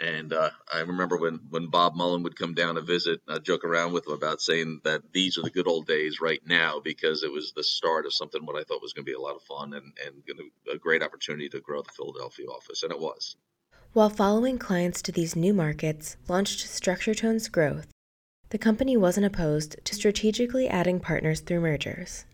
And 0.00 0.32
uh, 0.32 0.50
I 0.72 0.80
remember 0.80 1.18
when, 1.18 1.40
when 1.50 1.66
Bob 1.66 1.94
Mullen 1.94 2.22
would 2.22 2.38
come 2.38 2.54
down 2.54 2.76
to 2.76 2.80
visit, 2.80 3.20
I'd 3.28 3.44
joke 3.44 3.64
around 3.64 3.92
with 3.92 4.06
him 4.06 4.14
about 4.14 4.40
saying 4.40 4.80
that 4.84 5.02
these 5.12 5.36
are 5.36 5.42
the 5.42 5.50
good 5.50 5.68
old 5.68 5.86
days 5.86 6.22
right 6.22 6.40
now 6.46 6.80
because 6.82 7.22
it 7.22 7.30
was 7.30 7.52
the 7.54 7.62
start 7.62 8.06
of 8.06 8.14
something 8.14 8.46
what 8.46 8.56
I 8.56 8.64
thought 8.64 8.80
was 8.80 8.94
going 8.94 9.04
to 9.04 9.10
be 9.10 9.14
a 9.14 9.20
lot 9.20 9.36
of 9.36 9.42
fun 9.42 9.74
and, 9.74 9.92
and 10.06 10.22
a 10.72 10.78
great 10.78 11.02
opportunity 11.02 11.50
to 11.50 11.60
grow 11.60 11.82
the 11.82 11.92
Philadelphia 11.92 12.46
office. 12.46 12.82
And 12.82 12.90
it 12.90 12.98
was. 12.98 13.36
While 13.92 14.08
following 14.08 14.56
clients 14.56 15.02
to 15.02 15.12
these 15.12 15.36
new 15.36 15.52
markets 15.52 16.16
launched 16.28 16.66
Structure 16.66 17.14
Tone's 17.14 17.48
growth, 17.48 17.88
the 18.48 18.58
company 18.58 18.96
wasn't 18.96 19.26
opposed 19.26 19.84
to 19.84 19.94
strategically 19.94 20.66
adding 20.66 20.98
partners 20.98 21.40
through 21.40 21.60
mergers. 21.60 22.24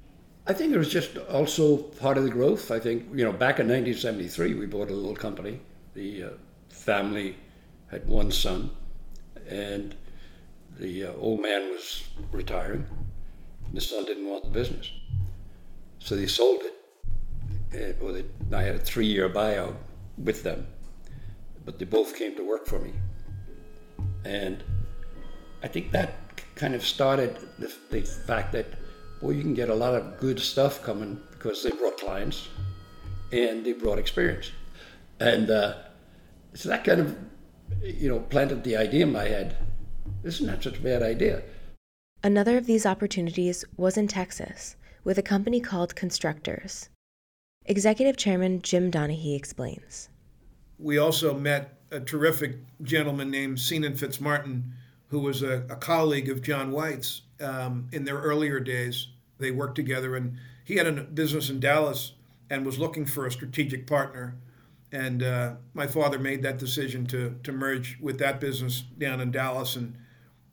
I 0.47 0.53
think 0.53 0.73
it 0.73 0.79
was 0.79 0.89
just 0.89 1.17
also 1.17 1.79
part 1.79 2.17
of 2.17 2.23
the 2.23 2.31
growth. 2.31 2.71
I 2.71 2.79
think, 2.79 3.07
you 3.13 3.25
know, 3.25 3.33
back 3.33 3.59
in 3.59 3.67
1973, 3.67 4.55
we 4.55 4.67
bought 4.67 4.89
a 4.89 4.95
little 4.95 5.17
company. 5.17 5.61
The 5.95 6.23
uh, 6.23 6.29
family 6.69 7.37
had 7.91 8.07
one 8.07 8.31
son, 8.31 8.71
and 9.49 9.95
the 10.79 11.05
uh, 11.05 11.13
old 11.15 11.41
man 11.41 11.71
was 11.71 12.05
retiring. 12.33 12.87
the 13.73 13.81
son 13.81 14.05
didn't 14.05 14.29
want 14.29 14.45
the 14.45 14.51
business, 14.51 14.91
so 15.99 16.17
they 16.17 16.27
sold 16.27 16.63
it. 16.63 16.73
And, 17.73 18.01
well, 18.01 18.13
they, 18.13 18.25
I 18.57 18.63
had 18.63 18.75
a 18.77 18.79
three-year 18.79 19.29
buyout 19.29 19.75
with 20.19 20.43
them, 20.43 20.67
but 21.65 21.79
they 21.79 21.85
both 21.85 22.17
came 22.17 22.35
to 22.37 22.47
work 22.47 22.67
for 22.67 22.79
me, 22.79 22.93
and 24.25 24.63
I 25.63 25.69
think 25.69 25.93
that 25.93 26.15
kind 26.55 26.75
of 26.75 26.85
started 26.85 27.37
the, 27.59 27.73
the 27.91 28.03
fact 28.03 28.53
that 28.53 28.67
well, 29.21 29.33
you 29.33 29.43
can 29.43 29.55
get 29.55 29.69
a 29.69 29.75
lot 29.75 29.95
of 29.95 30.19
good 30.19 30.39
stuff 30.39 30.83
coming 30.83 31.21
because 31.33 31.63
they 31.63 31.71
brought 31.71 31.99
clients 31.99 32.49
and 33.33 33.65
they 33.65 33.73
brought 33.73 33.99
experience, 33.99 34.51
and 35.21 35.51
uh, 35.51 35.75
so 36.55 36.69
that 36.69 36.85
kind 36.85 37.01
of 37.01 37.17
you 37.83 38.09
know, 38.09 38.21
planted 38.21 38.65
the 38.65 38.77
idea 38.77 39.05
in 39.05 39.13
my 39.13 39.25
head. 39.25 39.57
This 40.23 40.41
is 40.41 40.47
not 40.47 40.63
such 40.63 40.79
a 40.79 40.83
bad 40.83 41.03
idea. 41.03 41.43
Another 42.23 42.57
of 42.59 42.67
these 42.67 42.87
opportunities 42.87 43.65
was 43.77 43.97
in 43.97 44.09
Texas 44.09 44.77
with 45.05 45.19
a 45.19 45.23
company 45.23 45.61
called 45.61 45.95
Constructors. 45.95 46.89
Executive 47.67 48.17
Chairman 48.17 48.63
Jim 48.63 48.91
Donahue 48.91 49.37
explains. 49.37 50.09
We 50.79 50.99
also 50.99 51.35
met 51.35 51.79
a 51.91 52.01
terrific 52.01 52.59
gentleman 52.83 53.31
named 53.31 53.59
Senan 53.59 53.97
Fitzmartin, 53.97 54.63
who 55.09 55.21
was 55.21 55.43
a, 55.43 55.65
a 55.71 55.77
colleague 55.77 56.29
of 56.29 56.43
John 56.43 56.73
White's 56.73 57.23
um, 57.41 57.89
in 57.93 58.05
their 58.05 58.19
earlier 58.19 58.61
days. 58.61 59.09
They 59.39 59.51
worked 59.51 59.77
together, 59.77 60.17
and 60.17 60.37
he 60.65 60.77
had 60.77 60.87
a 60.87 60.93
business 61.03 61.51
in 61.51 61.61
Dallas 61.61 62.13
and 62.51 62.67
was 62.67 62.79
looking 62.79 63.07
for 63.07 63.27
a 63.27 63.33
strategic 63.33 63.87
partner 63.87 64.35
and 64.97 65.23
uh, 65.23 65.55
my 65.75 65.87
father 65.87 66.19
made 66.19 66.43
that 66.43 66.59
decision 66.59 67.07
to 67.07 67.39
to 67.43 67.53
merge 67.53 67.99
with 68.01 68.19
that 68.19 68.41
business 68.41 68.81
down 68.81 69.21
in 69.21 69.31
Dallas, 69.31 69.77
and 69.77 69.95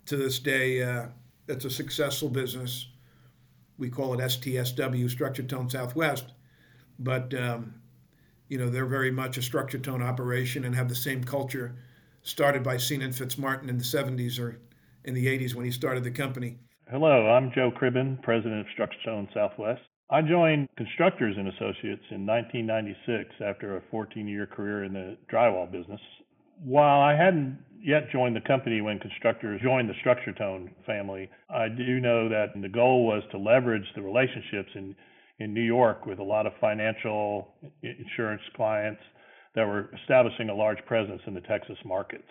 to 0.06 0.18
this 0.18 0.38
day, 0.40 0.84
uh, 0.84 1.08
it's 1.48 1.64
a 1.64 1.70
successful 1.70 2.28
business. 2.28 2.88
We 3.78 3.90
call 3.90 4.14
it 4.14 4.20
STSW, 4.20 5.10
Structure 5.10 5.44
Tone 5.44 5.70
Southwest, 5.70 6.34
but 7.00 7.34
um, 7.34 7.76
you 8.50 8.58
know 8.58 8.70
they're 8.70 8.86
very 8.86 9.12
much 9.12 9.38
a 9.38 9.42
structure 9.42 9.80
tone 9.80 10.04
operation 10.04 10.66
and 10.66 10.76
have 10.76 10.90
the 10.90 10.96
same 10.96 11.24
culture 11.24 11.76
started 12.22 12.64
by 12.64 12.76
Senan 12.76 13.16
Fitzmartin 13.16 13.70
in 13.70 13.78
the 13.78 13.84
70s 13.84 14.40
or 14.40 14.60
in 15.06 15.14
the 15.14 15.26
80s 15.26 15.56
when 15.56 15.66
he 15.66 15.72
started 15.72 16.04
the 16.04 16.12
company. 16.12 16.58
Hello, 16.90 17.28
I'm 17.28 17.52
Joe 17.54 17.72
Cribben, 17.72 18.22
president 18.22 18.62
of 18.62 18.68
Structure 18.74 19.00
Tone 19.06 19.28
Southwest. 19.34 19.82
I 20.14 20.22
joined 20.22 20.70
Constructors 20.78 21.36
and 21.40 21.48
Associates 21.48 22.04
in 22.12 22.24
1996 22.28 23.34
after 23.44 23.78
a 23.78 23.82
14-year 23.92 24.46
career 24.46 24.84
in 24.84 24.94
the 24.94 25.18
drywall 25.32 25.72
business. 25.72 26.00
While 26.64 27.02
I 27.02 27.16
hadn't 27.16 27.58
yet 27.82 28.12
joined 28.12 28.36
the 28.36 28.42
company 28.42 28.80
when 28.82 29.00
Constructors 29.00 29.60
joined 29.64 29.90
the 29.90 29.96
Structure 30.02 30.32
Tone 30.32 30.70
family, 30.86 31.32
I 31.50 31.68
do 31.68 32.00
know 32.00 32.30
that 32.30 32.50
the 32.62 32.70
goal 32.70 33.08
was 33.08 33.24
to 33.32 33.40
leverage 33.40 33.88
the 33.96 34.04
relationships 34.04 34.70
in 34.76 34.96
in 35.40 35.52
New 35.52 35.62
York 35.62 36.06
with 36.06 36.20
a 36.20 36.24
lot 36.24 36.46
of 36.46 36.54
financial 36.62 37.56
insurance 37.82 38.44
clients 38.56 39.02
that 39.56 39.66
were 39.66 39.90
establishing 40.02 40.50
a 40.50 40.56
large 40.56 40.78
presence 40.86 41.22
in 41.26 41.34
the 41.34 41.42
Texas 41.42 41.78
markets. 41.84 42.30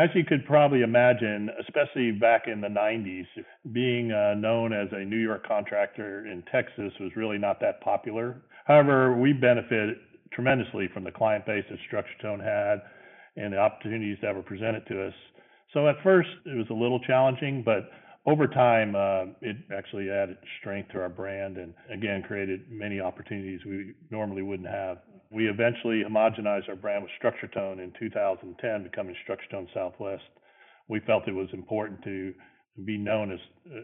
As 0.00 0.08
you 0.14 0.24
could 0.24 0.46
probably 0.46 0.80
imagine, 0.80 1.50
especially 1.60 2.10
back 2.10 2.44
in 2.46 2.62
the 2.62 2.68
90s, 2.68 3.26
being 3.70 4.10
uh, 4.12 4.32
known 4.32 4.72
as 4.72 4.88
a 4.92 5.04
New 5.04 5.18
York 5.18 5.46
contractor 5.46 6.26
in 6.26 6.42
Texas 6.50 6.90
was 6.98 7.10
really 7.16 7.36
not 7.36 7.60
that 7.60 7.82
popular. 7.82 8.40
However, 8.64 9.14
we 9.14 9.34
benefited 9.34 9.98
tremendously 10.32 10.88
from 10.94 11.04
the 11.04 11.10
client 11.10 11.44
base 11.44 11.64
that 11.68 11.78
Structure 11.86 12.14
Tone 12.22 12.40
had 12.40 12.80
and 13.36 13.52
the 13.52 13.58
opportunities 13.58 14.16
that 14.22 14.34
were 14.34 14.42
presented 14.42 14.86
to 14.86 15.08
us. 15.08 15.14
So 15.74 15.86
at 15.86 15.96
first 16.02 16.30
it 16.46 16.56
was 16.56 16.68
a 16.70 16.74
little 16.74 17.00
challenging, 17.00 17.62
but 17.62 17.90
over 18.24 18.46
time 18.46 18.96
uh, 18.96 19.24
it 19.42 19.58
actually 19.70 20.08
added 20.08 20.38
strength 20.60 20.92
to 20.92 21.00
our 21.02 21.10
brand 21.10 21.58
and 21.58 21.74
again 21.92 22.22
created 22.22 22.70
many 22.70 23.00
opportunities 23.00 23.60
we 23.66 23.92
normally 24.10 24.40
wouldn't 24.40 24.70
have. 24.70 24.96
We 25.32 25.48
eventually 25.48 26.02
homogenized 26.02 26.68
our 26.68 26.76
brand 26.76 27.04
with 27.04 27.12
StructureTone 27.22 27.78
in 27.78 27.92
2010, 27.98 28.82
becoming 28.82 29.14
StructureTone 29.28 29.72
Southwest. 29.72 30.24
We 30.88 31.00
felt 31.00 31.28
it 31.28 31.34
was 31.34 31.48
important 31.52 32.02
to 32.02 32.34
be 32.84 32.98
known 32.98 33.30
as 33.32 33.38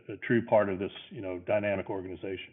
a, 0.08 0.16
true 0.26 0.44
part 0.46 0.68
of 0.68 0.78
this, 0.78 0.90
you 1.10 1.20
know, 1.20 1.40
dynamic 1.46 1.88
organization. 1.88 2.52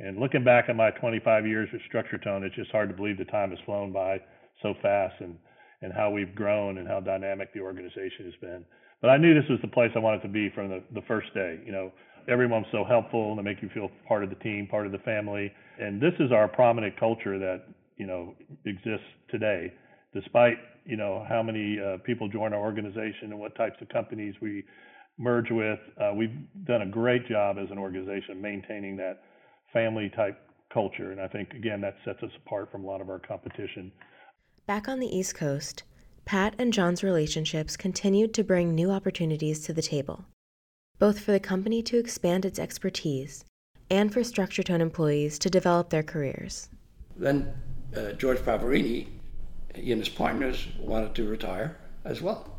And 0.00 0.18
looking 0.18 0.42
back 0.42 0.64
at 0.68 0.74
my 0.74 0.90
25 0.90 1.46
years 1.46 1.68
with 1.72 1.82
StructureTone, 1.92 2.42
it's 2.42 2.56
just 2.56 2.72
hard 2.72 2.88
to 2.88 2.96
believe 2.96 3.16
the 3.16 3.24
time 3.26 3.50
has 3.50 3.58
flown 3.64 3.92
by 3.92 4.20
so 4.60 4.74
fast 4.82 5.14
and, 5.20 5.36
and 5.82 5.92
how 5.92 6.10
we've 6.10 6.34
grown 6.34 6.78
and 6.78 6.88
how 6.88 6.98
dynamic 6.98 7.52
the 7.54 7.60
organization 7.60 8.24
has 8.24 8.34
been. 8.40 8.64
But 9.00 9.10
I 9.10 9.18
knew 9.18 9.34
this 9.34 9.48
was 9.48 9.60
the 9.62 9.68
place 9.68 9.90
I 9.94 10.00
wanted 10.00 10.22
to 10.22 10.28
be 10.28 10.50
from 10.50 10.68
the, 10.68 10.82
the 10.94 11.02
first 11.02 11.32
day. 11.34 11.60
You 11.64 11.70
know, 11.70 11.92
everyone's 12.28 12.66
so 12.72 12.84
helpful. 12.84 13.30
And 13.30 13.38
they 13.38 13.42
make 13.42 13.62
you 13.62 13.68
feel 13.72 13.90
part 14.08 14.24
of 14.24 14.30
the 14.30 14.36
team, 14.36 14.66
part 14.66 14.86
of 14.86 14.92
the 14.92 14.98
family. 14.98 15.52
And 15.78 16.00
this 16.00 16.14
is 16.18 16.32
our 16.32 16.48
prominent 16.48 16.98
culture 16.98 17.38
that, 17.38 17.62
you 17.96 18.06
know, 18.06 18.34
exists 18.64 19.06
today, 19.30 19.72
despite, 20.12 20.56
you 20.84 20.96
know, 20.96 21.24
how 21.28 21.42
many 21.42 21.78
uh, 21.78 21.98
people 22.04 22.28
join 22.28 22.52
our 22.52 22.60
organization 22.60 23.30
and 23.30 23.38
what 23.38 23.54
types 23.56 23.76
of 23.80 23.88
companies 23.88 24.34
we 24.40 24.64
merge 25.18 25.50
with. 25.50 25.78
Uh, 26.00 26.12
we've 26.14 26.36
done 26.66 26.82
a 26.82 26.86
great 26.86 27.26
job 27.28 27.56
as 27.58 27.70
an 27.70 27.78
organization 27.78 28.40
maintaining 28.40 28.96
that 28.96 29.22
family 29.72 30.10
type 30.16 30.38
culture. 30.72 31.12
And 31.12 31.20
I 31.20 31.28
think, 31.28 31.52
again, 31.52 31.80
that 31.82 31.96
sets 32.04 32.22
us 32.22 32.30
apart 32.44 32.70
from 32.70 32.84
a 32.84 32.86
lot 32.86 33.00
of 33.00 33.08
our 33.08 33.20
competition. 33.20 33.92
Back 34.66 34.88
on 34.88 34.98
the 34.98 35.16
East 35.16 35.34
Coast, 35.34 35.84
Pat 36.24 36.54
and 36.58 36.72
John's 36.72 37.04
relationships 37.04 37.76
continued 37.76 38.34
to 38.34 38.42
bring 38.42 38.74
new 38.74 38.90
opportunities 38.90 39.60
to 39.66 39.72
the 39.72 39.82
table, 39.82 40.24
both 40.98 41.20
for 41.20 41.32
the 41.32 41.40
company 41.40 41.82
to 41.82 41.98
expand 41.98 42.44
its 42.44 42.58
expertise 42.58 43.44
and 43.90 44.12
for 44.12 44.20
StructureTone 44.20 44.80
employees 44.80 45.38
to 45.38 45.50
develop 45.50 45.90
their 45.90 46.02
careers. 46.02 46.70
Then 47.16 47.52
uh, 47.96 48.12
George 48.12 48.38
Pavarini, 48.38 49.08
and 49.74 49.98
his 49.98 50.08
partners 50.08 50.68
wanted 50.78 51.14
to 51.14 51.28
retire 51.28 51.76
as 52.04 52.20
well. 52.20 52.58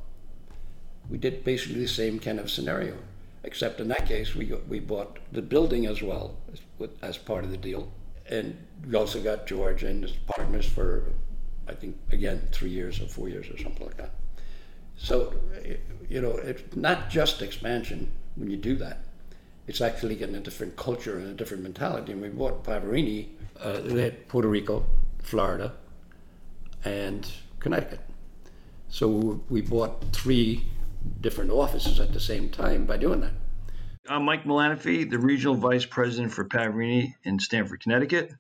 We 1.10 1.18
did 1.18 1.44
basically 1.44 1.82
the 1.82 1.88
same 1.88 2.20
kind 2.20 2.40
of 2.40 2.50
scenario 2.50 2.98
except 3.46 3.80
in 3.80 3.88
that 3.88 4.06
case 4.08 4.36
we 4.36 4.52
we 4.68 4.80
bought 4.80 5.20
the 5.32 5.42
building 5.42 5.86
as 5.86 6.02
well 6.02 6.36
as, 6.52 6.90
as 7.02 7.18
part 7.18 7.44
of 7.46 7.52
the 7.52 7.58
deal, 7.58 7.92
and 8.30 8.58
we 8.86 8.96
also 8.96 9.22
got 9.22 9.48
George 9.48 9.84
and 9.84 10.04
his 10.04 10.14
partners 10.36 10.68
for 10.68 11.04
I 11.68 11.74
think 11.74 11.96
again 12.12 12.48
three 12.52 12.72
years 12.72 13.00
or 13.00 13.08
four 13.08 13.30
years 13.30 13.50
or 13.50 13.58
something 13.58 13.86
like 13.86 13.98
that. 13.98 14.12
So 14.98 15.34
you 16.10 16.22
know 16.22 16.32
it's 16.32 16.76
not 16.76 17.10
just 17.10 17.42
expansion 17.42 18.12
when 18.36 18.50
you 18.50 18.58
do 18.58 18.76
that. 18.78 19.00
It's 19.68 19.82
actually 19.82 20.16
getting 20.16 20.36
a 20.36 20.42
different 20.42 20.76
culture 20.76 21.18
and 21.18 21.28
a 21.28 21.34
different 21.34 21.64
mentality. 21.64 22.12
And 22.12 22.22
we 22.22 22.30
bought 22.30 22.64
Pavarini, 22.64 23.30
uh, 23.60 23.80
they 23.80 24.04
had 24.04 24.28
Puerto 24.28 24.48
Rico, 24.48 24.86
Florida, 25.26 25.74
and 26.84 27.28
Connecticut. 27.60 28.00
So 28.90 29.42
we 29.50 29.62
bought 29.62 30.14
three 30.14 30.64
different 31.20 31.50
offices 31.50 32.00
at 32.00 32.14
the 32.14 32.20
same 32.20 32.50
time 32.50 32.86
by 32.86 32.98
doing 32.98 33.22
that. 33.22 33.34
I'm 34.08 34.24
Mike 34.24 34.44
Milanofi, 34.44 35.10
the 35.10 35.18
Regional 35.18 35.56
Vice 35.56 35.86
President 35.86 36.32
for 36.32 36.46
Pavarini 36.46 37.16
in 37.24 37.40
Stamford, 37.40 37.82
Connecticut. 37.82 38.34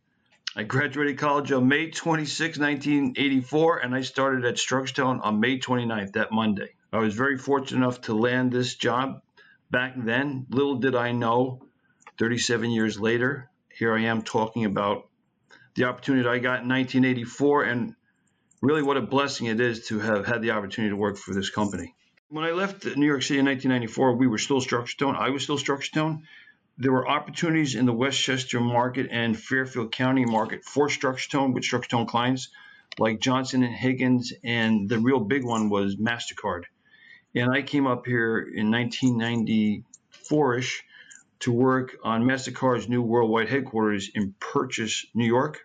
I 0.55 0.61
graduated 0.61 1.17
college 1.17 1.51
on 1.51 1.67
May 1.67 1.89
26, 1.89 2.59
1984, 2.59 3.79
and 3.79 3.95
I 3.95 4.01
started 4.01 4.45
at 4.45 4.55
StructureTone 4.55 5.21
on 5.23 5.39
May 5.39 5.57
29th, 5.57 6.13
that 6.13 6.31
Monday. 6.31 6.75
I 6.93 6.99
was 6.99 7.15
very 7.15 7.39
fortunate 7.39 7.79
enough 7.79 8.01
to 8.01 8.13
land 8.13 8.51
this 8.51 8.75
job 8.75 9.23
back 9.71 9.95
then. 9.97 10.45
Little 10.51 10.75
did 10.75 10.93
I 10.93 11.13
know, 11.13 11.65
37 12.19 12.69
years 12.69 12.99
later, 12.99 13.49
here 13.73 13.95
I 13.95 14.03
am 14.03 14.21
talking 14.21 14.65
about 14.65 15.04
the 15.75 15.85
opportunity 15.85 16.23
that 16.23 16.29
I 16.29 16.39
got 16.39 16.63
in 16.63 16.69
1984 16.69 17.63
and 17.63 17.95
really 18.61 18.81
what 18.81 18.97
a 18.97 19.01
blessing 19.01 19.47
it 19.47 19.59
is 19.59 19.87
to 19.87 19.99
have 19.99 20.25
had 20.25 20.41
the 20.41 20.51
opportunity 20.51 20.89
to 20.89 20.95
work 20.95 21.17
for 21.17 21.33
this 21.33 21.49
company. 21.49 21.95
When 22.29 22.43
I 22.43 22.51
left 22.51 22.85
New 22.85 23.05
York 23.05 23.21
City 23.21 23.39
in 23.39 23.45
1994, 23.45 24.15
we 24.15 24.27
were 24.27 24.37
still 24.37 24.59
StructureTone. 24.59 25.15
I 25.15 25.29
was 25.29 25.43
still 25.43 25.57
StructureTone. 25.57 26.21
There 26.77 26.91
were 26.91 27.07
opportunities 27.07 27.75
in 27.75 27.85
the 27.85 27.93
Westchester 27.93 28.59
market 28.59 29.07
and 29.11 29.39
Fairfield 29.39 29.91
County 29.91 30.25
market 30.25 30.65
for 30.65 30.87
StructureTone 30.87 31.53
with 31.53 31.63
StructureTone 31.63 32.07
clients 32.07 32.49
like 32.97 33.19
Johnson 33.19 33.63
and 33.63 33.73
Higgins, 33.73 34.33
and 34.43 34.89
the 34.89 34.99
real 34.99 35.19
big 35.19 35.43
one 35.43 35.69
was 35.69 35.97
MasterCard. 35.97 36.63
And 37.35 37.51
I 37.51 37.61
came 37.61 37.87
up 37.87 38.05
here 38.05 38.39
in 38.39 38.71
1994ish 38.71 40.79
to 41.39 41.51
work 41.51 41.97
on 42.03 42.23
MasterCard's 42.23 42.87
new 42.87 43.01
worldwide 43.01 43.49
headquarters 43.49 44.09
in 44.13 44.33
Purchase, 44.39 45.05
New 45.13 45.25
York. 45.25 45.64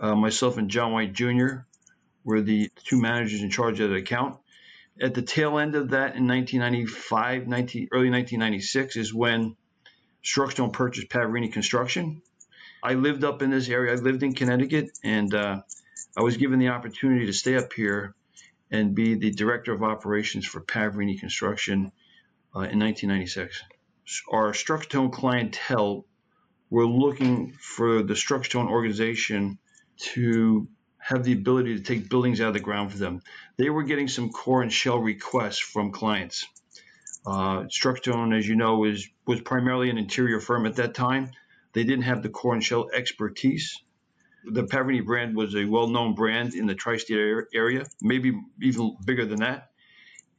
Uh, 0.00 0.14
myself 0.14 0.56
and 0.58 0.70
John 0.70 0.92
White 0.92 1.12
Jr. 1.12 1.64
were 2.24 2.40
the 2.40 2.70
two 2.84 3.00
managers 3.00 3.42
in 3.42 3.50
charge 3.50 3.80
of 3.80 3.90
the 3.90 3.96
account 3.96 4.38
at 5.00 5.14
the 5.14 5.22
tail 5.22 5.58
end 5.58 5.74
of 5.74 5.90
that 5.90 6.16
in 6.16 6.26
1995, 6.26 7.46
19, 7.46 7.88
early 7.92 8.10
1996 8.10 8.96
is 8.96 9.14
when 9.14 9.56
StructureTone 10.24 10.72
purchased 10.72 11.08
Pavarini 11.08 11.52
Construction. 11.52 12.22
I 12.82 12.94
lived 12.94 13.24
up 13.24 13.42
in 13.42 13.50
this 13.50 13.68
area. 13.68 13.92
I 13.92 13.96
lived 13.96 14.22
in 14.22 14.34
Connecticut, 14.34 14.90
and 15.02 15.32
uh, 15.34 15.62
I 16.16 16.22
was 16.22 16.36
given 16.36 16.58
the 16.58 16.68
opportunity 16.68 17.26
to 17.26 17.32
stay 17.32 17.56
up 17.56 17.72
here 17.72 18.14
and 18.70 18.94
be 18.94 19.14
the 19.14 19.30
director 19.30 19.72
of 19.72 19.82
operations 19.82 20.46
for 20.46 20.60
Pavarini 20.60 21.18
Construction 21.18 21.92
uh, 22.54 22.60
in 22.60 22.78
1996. 22.78 23.62
Our 24.30 24.52
StructureTone 24.52 25.12
clientele 25.12 26.04
were 26.70 26.86
looking 26.86 27.52
for 27.52 28.02
the 28.02 28.14
StructureTone 28.14 28.68
organization 28.68 29.58
to 30.02 30.68
have 30.98 31.24
the 31.24 31.32
ability 31.32 31.76
to 31.76 31.82
take 31.82 32.08
buildings 32.08 32.40
out 32.40 32.48
of 32.48 32.54
the 32.54 32.60
ground 32.60 32.92
for 32.92 32.98
them. 32.98 33.20
They 33.56 33.70
were 33.70 33.82
getting 33.82 34.06
some 34.06 34.30
core 34.30 34.62
and 34.62 34.72
shell 34.72 34.98
requests 34.98 35.58
from 35.58 35.90
clients. 35.90 36.46
Uh, 37.26 37.64
StructureTone, 37.64 38.36
as 38.36 38.46
you 38.46 38.56
know, 38.56 38.84
is 38.84 39.08
was 39.26 39.40
primarily 39.40 39.90
an 39.90 39.98
interior 39.98 40.40
firm 40.40 40.66
at 40.66 40.76
that 40.76 40.94
time. 40.94 41.30
They 41.72 41.84
didn't 41.84 42.04
have 42.04 42.22
the 42.22 42.28
core 42.28 42.54
and 42.54 42.62
shell 42.62 42.88
expertise. 42.92 43.80
The 44.44 44.64
Pavarini 44.64 45.04
brand 45.04 45.36
was 45.36 45.54
a 45.54 45.64
well-known 45.64 46.14
brand 46.14 46.54
in 46.54 46.66
the 46.66 46.74
tri-state 46.74 47.44
area, 47.54 47.84
maybe 48.00 48.32
even 48.60 48.96
bigger 49.04 49.24
than 49.24 49.38
that, 49.40 49.70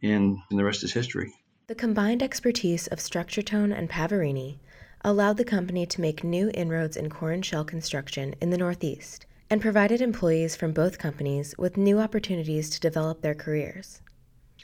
and, 0.02 0.38
and 0.50 0.60
the 0.60 0.64
rest 0.64 0.84
is 0.84 0.92
history. 0.92 1.34
The 1.68 1.76
combined 1.76 2.22
expertise 2.22 2.88
of 2.88 3.00
StructureTone 3.00 3.78
and 3.78 3.90
Pavarini 3.90 4.60
allowed 5.02 5.38
the 5.38 5.46
company 5.46 5.86
to 5.86 6.02
make 6.02 6.24
new 6.24 6.52
inroads 6.54 6.98
in 6.98 7.10
core 7.10 7.32
and 7.32 7.46
shell 7.46 7.64
construction 7.64 8.36
in 8.42 8.50
the 8.50 8.58
Northeast 8.58 9.26
and 9.54 9.62
provided 9.62 10.02
employees 10.02 10.56
from 10.56 10.72
both 10.72 10.98
companies 10.98 11.54
with 11.60 11.78
new 11.78 12.00
opportunities 12.00 12.72
to 12.72 12.80
develop 12.80 13.22
their 13.22 13.36
careers. 13.36 14.02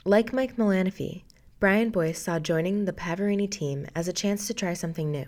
Like 0.04 0.34
Mike 0.34 0.56
Milanofi, 0.56 1.26
Brian 1.60 1.92
Boyce 1.92 2.18
saw 2.18 2.40
joining 2.40 2.86
the 2.86 2.92
Pavarini 2.92 3.48
team 3.48 3.86
as 3.96 4.08
a 4.08 4.14
chance 4.14 4.48
to 4.48 4.54
try 4.56 4.74
something 4.74 5.12
new. 5.12 5.28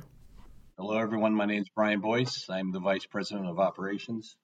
Hello, 0.79 0.97
everyone. 0.97 1.35
My 1.35 1.45
name 1.45 1.61
is 1.61 1.69
Brian 1.75 2.01
Boyce. 2.01 2.47
I'm 2.49 2.71
the 2.71 2.79
Vice 2.79 3.05
President 3.05 3.47
of 3.47 3.59
Operations. 3.59 4.35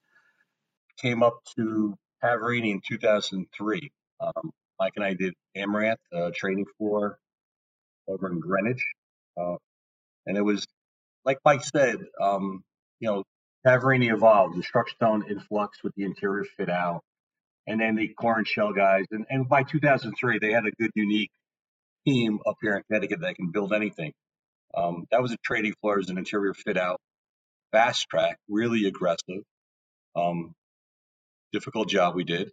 Came 1.02 1.24
up 1.24 1.40
to 1.56 1.96
Pavarini 2.24 2.70
in 2.70 2.82
2003. 2.88 3.92
Um, 4.20 4.52
Mike 4.80 4.94
and 4.98 5.04
I 5.04 5.16
did 5.16 5.34
Amaranth 5.56 5.98
uh, 6.14 6.30
training 6.36 6.66
floor 6.78 7.18
over 8.08 8.32
in 8.32 8.40
Greenwich. 8.40 8.86
Uh, 9.36 9.56
and 10.28 10.38
it 10.38 10.44
was, 10.44 10.68
like 11.26 11.40
Mike 11.44 11.64
said, 11.64 11.98
um, 12.22 12.64
you 13.00 13.10
know, 13.10 13.24
Pavarini 13.68 14.14
evolved, 14.14 14.56
the 14.56 14.64
StructureTone 14.64 15.30
influx 15.30 15.84
with 15.84 15.94
the 15.96 16.06
interior 16.06 16.46
fit 16.56 16.70
out, 16.70 17.02
and 17.68 17.82
then 17.82 17.96
the 17.96 18.08
core 18.08 18.38
and 18.38 18.48
shell 18.48 18.72
guys. 18.72 19.04
And, 19.12 19.26
and 19.30 19.50
by 19.50 19.64
2003, 19.64 20.40
they 20.40 20.54
had 20.54 20.66
a 20.66 20.72
good, 20.80 20.92
unique 20.96 21.32
team 22.08 22.40
up 22.48 22.56
here 22.62 22.78
in 22.78 22.84
Connecticut 22.84 23.20
that 23.22 23.36
can 23.36 23.52
build 23.52 23.74
anything. 23.74 24.14
Um, 24.76 25.06
that 25.12 25.22
was 25.22 25.34
a 25.34 25.38
trading 25.44 25.74
floors 25.82 26.10
and 26.10 26.18
interior 26.18 26.54
fit 26.54 26.78
out, 26.78 27.02
fast 27.74 28.08
track, 28.10 28.38
really 28.48 28.88
aggressive, 28.88 29.44
um, 30.16 30.54
difficult 31.52 31.90
job 31.90 32.16
we 32.16 32.24
did. 32.24 32.52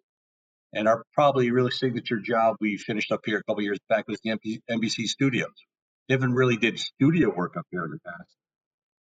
And 0.72 0.88
our 0.88 1.04
probably 1.14 1.52
really 1.52 1.70
signature 1.70 2.18
job 2.18 2.56
we 2.60 2.76
finished 2.76 3.12
up 3.12 3.20
here 3.24 3.38
a 3.38 3.42
couple 3.44 3.62
years 3.62 3.78
back 3.88 4.08
was 4.08 4.18
the 4.24 4.36
NBC 4.68 5.06
Studios. 5.06 5.54
Niven 6.08 6.34
really 6.34 6.56
did 6.56 6.80
studio 6.80 7.32
work 7.32 7.56
up 7.56 7.66
here 7.70 7.84
in 7.84 7.92
the 7.92 8.00
past. 8.04 8.34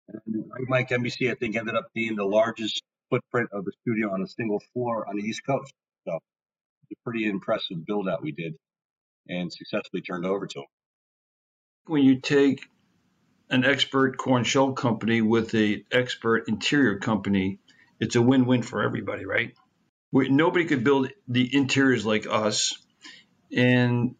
And 0.08 0.44
Mike 0.68 0.90
NBC, 0.90 1.30
I 1.30 1.34
think, 1.34 1.56
ended 1.56 1.74
up 1.74 1.88
being 1.94 2.16
the 2.16 2.24
largest 2.24 2.82
footprint 3.10 3.50
of 3.52 3.66
a 3.66 3.72
studio 3.82 4.12
on 4.12 4.22
a 4.22 4.26
single 4.26 4.60
floor 4.72 5.08
on 5.08 5.16
the 5.16 5.22
East 5.22 5.42
Coast. 5.46 5.72
So 6.06 6.14
it's 6.14 6.98
a 6.98 7.04
pretty 7.04 7.26
impressive 7.28 7.84
build 7.84 8.08
out 8.08 8.22
we 8.22 8.32
did 8.32 8.54
and 9.28 9.52
successfully 9.52 10.02
turned 10.02 10.24
over 10.24 10.46
to 10.46 10.58
them. 10.60 10.66
When 11.86 12.02
you 12.02 12.20
take 12.20 12.66
an 13.50 13.64
expert 13.64 14.16
corn 14.16 14.44
shell 14.44 14.72
company 14.72 15.22
with 15.22 15.54
a 15.54 15.84
expert 15.92 16.48
interior 16.48 16.98
company, 16.98 17.58
it's 18.00 18.16
a 18.16 18.22
win-win 18.22 18.62
for 18.62 18.82
everybody, 18.82 19.24
right? 19.24 19.52
nobody 20.12 20.64
could 20.64 20.82
build 20.82 21.10
the 21.28 21.54
interiors 21.54 22.06
like 22.06 22.26
us. 22.26 22.74
And 23.54 24.14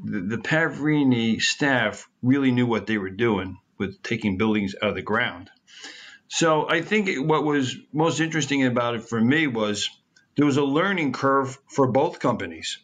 the, 0.00 0.20
the 0.20 0.36
Pavarini 0.36 1.40
staff 1.40 2.08
really 2.22 2.52
knew 2.52 2.66
what 2.66 2.86
they 2.86 2.96
were 2.96 3.10
doing 3.10 3.58
with 3.78 4.02
taking 4.02 4.36
buildings 4.36 4.74
out 4.80 4.90
of 4.90 4.94
the 4.94 5.02
ground. 5.02 5.50
So 6.28 6.68
I 6.68 6.80
think 6.80 7.28
what 7.28 7.44
was 7.44 7.76
most 7.92 8.20
interesting 8.20 8.64
about 8.64 8.94
it 8.94 9.04
for 9.04 9.20
me 9.20 9.46
was 9.46 9.90
there 10.36 10.46
was 10.46 10.56
a 10.56 10.64
learning 10.64 11.12
curve 11.12 11.58
for 11.66 11.86
both 11.88 12.20
companies. 12.20 12.78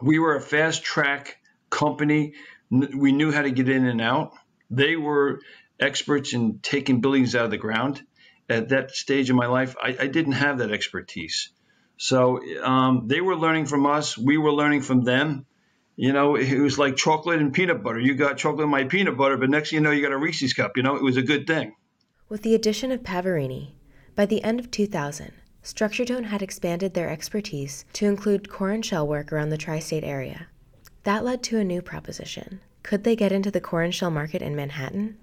We 0.00 0.18
were 0.18 0.36
a 0.36 0.40
fast 0.40 0.82
track 0.82 1.36
company. 1.68 2.32
We 2.70 3.12
knew 3.12 3.30
how 3.30 3.42
to 3.42 3.50
get 3.50 3.68
in 3.68 3.86
and 3.86 4.00
out. 4.00 4.32
They 4.70 4.96
were 4.96 5.40
experts 5.78 6.32
in 6.32 6.60
taking 6.60 7.00
buildings 7.00 7.34
out 7.34 7.44
of 7.44 7.50
the 7.50 7.58
ground. 7.58 8.02
At 8.48 8.70
that 8.70 8.92
stage 8.92 9.30
in 9.30 9.36
my 9.36 9.46
life, 9.46 9.76
I, 9.80 9.96
I 10.00 10.06
didn't 10.06 10.32
have 10.32 10.58
that 10.58 10.72
expertise. 10.72 11.50
So 11.98 12.40
um, 12.62 13.06
they 13.06 13.20
were 13.20 13.36
learning 13.36 13.66
from 13.66 13.84
us. 13.84 14.16
We 14.16 14.38
were 14.38 14.52
learning 14.52 14.82
from 14.82 15.04
them. 15.04 15.46
You 16.00 16.14
know, 16.14 16.34
it 16.34 16.58
was 16.58 16.78
like 16.78 16.96
chocolate 16.96 17.40
and 17.40 17.52
peanut 17.52 17.82
butter. 17.82 18.00
You 18.00 18.14
got 18.14 18.38
chocolate 18.38 18.62
and 18.62 18.70
my 18.70 18.84
peanut 18.84 19.18
butter, 19.18 19.36
but 19.36 19.50
next 19.50 19.70
you 19.70 19.80
know, 19.80 19.90
you 19.90 20.00
got 20.00 20.12
a 20.12 20.16
Reese's 20.16 20.54
cup. 20.54 20.78
You 20.78 20.82
know, 20.82 20.96
it 20.96 21.02
was 21.02 21.18
a 21.18 21.22
good 21.22 21.46
thing. 21.46 21.74
With 22.30 22.40
the 22.40 22.54
addition 22.54 22.90
of 22.90 23.02
Pavarini, 23.02 23.72
by 24.16 24.24
the 24.24 24.42
end 24.42 24.60
of 24.60 24.70
2000, 24.70 25.30
Structuretone 25.62 26.24
had 26.24 26.40
expanded 26.40 26.94
their 26.94 27.10
expertise 27.10 27.84
to 27.92 28.06
include 28.06 28.48
core 28.48 28.70
and 28.70 28.82
shell 28.82 29.06
work 29.06 29.30
around 29.30 29.50
the 29.50 29.58
tri 29.58 29.78
state 29.78 30.02
area. 30.02 30.46
That 31.02 31.22
led 31.22 31.42
to 31.42 31.58
a 31.58 31.64
new 31.64 31.82
proposition. 31.82 32.60
Could 32.82 33.04
they 33.04 33.14
get 33.14 33.30
into 33.30 33.50
the 33.50 33.60
core 33.60 33.82
and 33.82 33.94
shell 33.94 34.10
market 34.10 34.40
in 34.40 34.56
Manhattan? 34.56 35.18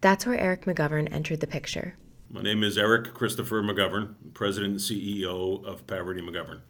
That's 0.00 0.26
where 0.26 0.40
Eric 0.40 0.64
McGovern 0.64 1.06
entered 1.12 1.38
the 1.38 1.46
picture. 1.46 1.94
My 2.28 2.42
name 2.42 2.64
is 2.64 2.76
Eric 2.76 3.14
Christopher 3.14 3.62
McGovern, 3.62 4.14
President 4.34 4.72
and 4.72 4.80
CEO 4.80 5.64
of 5.64 5.86
Pavarini 5.86 6.28
McGovern. 6.28 6.62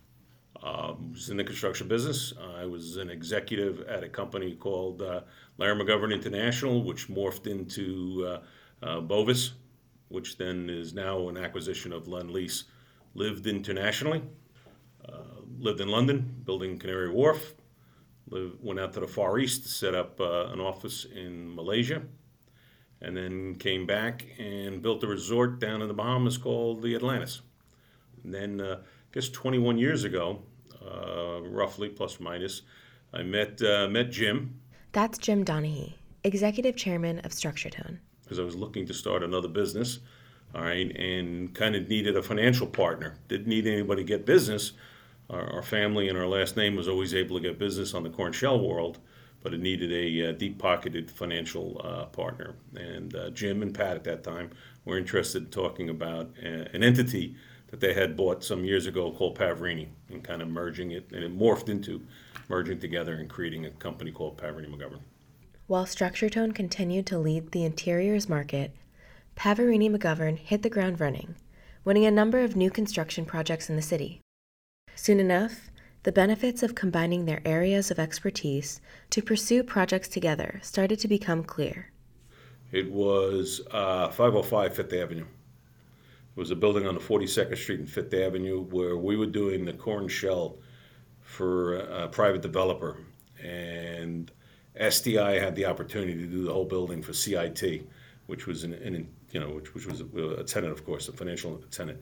Uh, 0.62 0.94
was 1.10 1.30
in 1.30 1.38
the 1.38 1.44
construction 1.44 1.88
business. 1.88 2.34
I 2.58 2.66
was 2.66 2.98
an 2.98 3.08
executive 3.08 3.80
at 3.88 4.04
a 4.04 4.08
company 4.08 4.54
called 4.54 5.00
uh, 5.00 5.22
Lehrer 5.58 5.80
McGovern 5.80 6.12
International, 6.12 6.84
which 6.84 7.08
morphed 7.08 7.46
into 7.46 8.26
uh, 8.82 8.86
uh, 8.86 9.00
Bovis, 9.00 9.52
which 10.08 10.36
then 10.36 10.68
is 10.68 10.92
now 10.92 11.28
an 11.28 11.38
acquisition 11.38 11.92
of 11.92 12.08
Lend-Lease. 12.08 12.64
Lived 13.14 13.46
internationally, 13.46 14.22
uh, 15.08 15.40
lived 15.58 15.80
in 15.80 15.88
London, 15.88 16.42
building 16.44 16.78
Canary 16.78 17.10
Wharf. 17.10 17.54
Went 18.30 18.78
out 18.78 18.92
to 18.92 19.00
the 19.00 19.08
Far 19.08 19.38
East, 19.38 19.64
to 19.64 19.68
set 19.68 19.94
up 19.94 20.20
uh, 20.20 20.52
an 20.52 20.60
office 20.60 21.04
in 21.04 21.52
Malaysia, 21.54 22.02
and 23.00 23.16
then 23.16 23.56
came 23.56 23.86
back 23.86 24.26
and 24.38 24.82
built 24.82 25.02
a 25.02 25.06
resort 25.08 25.58
down 25.58 25.82
in 25.82 25.88
the 25.88 25.94
Bahamas 25.94 26.38
called 26.38 26.82
the 26.82 26.94
Atlantis. 26.94 27.40
And 28.22 28.32
then, 28.32 28.60
uh, 28.60 28.76
I 28.82 29.14
guess 29.14 29.28
21 29.30 29.78
years 29.78 30.04
ago, 30.04 30.42
roughly 30.82 31.88
plus 31.88 32.20
or 32.20 32.24
minus, 32.24 32.62
I 33.12 33.22
met 33.22 33.60
uh, 33.62 33.88
met 33.88 34.10
Jim. 34.10 34.60
That's 34.92 35.18
Jim 35.18 35.44
Donahue, 35.44 35.90
executive 36.24 36.76
chairman 36.76 37.20
of 37.20 37.32
Structuretone 37.32 37.98
because 38.30 38.38
I 38.38 38.44
was 38.44 38.54
looking 38.54 38.86
to 38.86 38.94
start 38.94 39.24
another 39.24 39.48
business, 39.48 39.98
all 40.54 40.62
right, 40.62 40.96
and 40.96 41.52
kind 41.52 41.74
of 41.74 41.88
needed 41.88 42.16
a 42.16 42.22
financial 42.22 42.68
partner. 42.68 43.16
Didn't 43.26 43.48
need 43.48 43.66
anybody 43.66 44.04
to 44.04 44.06
get 44.06 44.24
business. 44.24 44.72
Our, 45.28 45.52
our, 45.54 45.62
family 45.62 46.08
and 46.08 46.16
our 46.16 46.28
last 46.28 46.56
name 46.56 46.76
was 46.76 46.86
always 46.86 47.12
able 47.12 47.38
to 47.38 47.42
get 47.42 47.58
business 47.58 47.92
on 47.92 48.04
the 48.04 48.08
corn 48.08 48.32
shell 48.32 48.60
world, 48.60 49.00
but 49.42 49.52
it 49.52 49.58
needed 49.58 49.92
a 49.92 50.28
uh, 50.28 50.32
deep 50.32 50.60
pocketed 50.60 51.10
financial 51.10 51.80
uh, 51.82 52.04
partner. 52.04 52.54
And 52.76 53.16
uh, 53.16 53.30
Jim 53.30 53.62
and 53.62 53.74
Pat 53.74 53.96
at 53.96 54.04
that 54.04 54.22
time 54.22 54.50
were 54.84 54.96
interested 54.96 55.42
in 55.46 55.50
talking 55.50 55.90
about 55.90 56.30
a, 56.40 56.60
uh, 56.60 56.68
an 56.72 56.84
entity 56.84 57.34
that 57.70 57.80
they 57.80 57.94
had 57.94 58.16
bought 58.16 58.44
some 58.44 58.64
years 58.64 58.87
ago 58.87 59.12
called 59.12 59.38
Pavarini 59.38 59.88
and 60.09 60.22
kind 60.22 60.42
of 60.42 60.48
merging 60.48 60.90
it, 60.90 61.11
and 61.12 61.22
it 61.22 61.37
morphed 61.37 61.68
into 61.68 62.02
merging 62.48 62.80
together 62.80 63.14
and 63.14 63.30
creating 63.30 63.64
a 63.64 63.70
company 63.70 64.11
called 64.11 64.37
Pavarini 64.37 64.68
McGovern. 64.68 65.00
While 65.66 65.87
Structuretone 65.87 66.54
continued 66.54 67.06
to 67.06 67.18
lead 67.18 67.52
the 67.52 67.64
interiors 67.64 68.28
market, 68.28 68.74
Pavarini 69.37 69.88
McGovern 69.88 70.37
hit 70.37 70.62
the 70.62 70.70
ground 70.70 71.00
running, 71.00 71.37
winning 71.85 72.04
a 72.04 72.11
number 72.11 72.40
of 72.40 72.56
new 72.56 72.70
construction 72.70 73.24
projects 73.24 73.70
in 73.70 73.76
the 73.76 73.83
city. 73.83 74.20
Soon 74.96 75.20
enough, 75.20 75.70
the 76.02 76.12
benefits 76.12 76.62
of 76.62 76.74
combining 76.74 77.24
their 77.24 77.40
areas 77.44 77.90
of 77.90 77.98
expertise 77.98 78.80
to 79.11 79.22
pursue 79.22 79.62
projects 79.62 80.09
together 80.09 80.59
started 80.62 80.98
to 80.98 81.09
become 81.09 81.44
clear. 81.44 81.92
It 82.72 82.90
was 82.90 83.61
uh, 83.70 84.09
505 84.09 84.74
Fifth 84.74 84.92
Avenue. 84.92 85.26
It 86.36 86.38
was 86.38 86.50
a 86.50 86.56
building 86.56 86.86
on 86.86 86.94
the 86.94 87.00
42nd 87.00 87.56
Street 87.56 87.80
and 87.80 87.90
Fifth 87.90 88.14
Avenue 88.14 88.62
where 88.62 88.96
we 88.96 89.16
were 89.16 89.26
doing 89.26 89.64
the 89.64 89.72
corn 89.72 90.08
shell 90.08 90.58
for 91.20 91.76
a 91.76 92.08
private 92.08 92.42
developer. 92.42 92.98
And 93.42 94.30
SDI 94.78 95.40
had 95.40 95.54
the 95.56 95.66
opportunity 95.66 96.14
to 96.14 96.26
do 96.26 96.44
the 96.44 96.52
whole 96.52 96.64
building 96.64 97.02
for 97.02 97.12
CIT, 97.12 97.86
which 98.26 98.46
was 98.46 98.64
an, 98.64 98.74
an 98.74 99.08
you 99.32 99.40
know 99.40 99.50
which, 99.50 99.74
which 99.74 99.86
was 99.86 100.00
a, 100.00 100.40
a, 100.40 100.44
tenant, 100.44 100.72
of 100.72 100.84
course, 100.84 101.08
a 101.08 101.12
financial 101.12 101.58
tenant. 101.70 102.00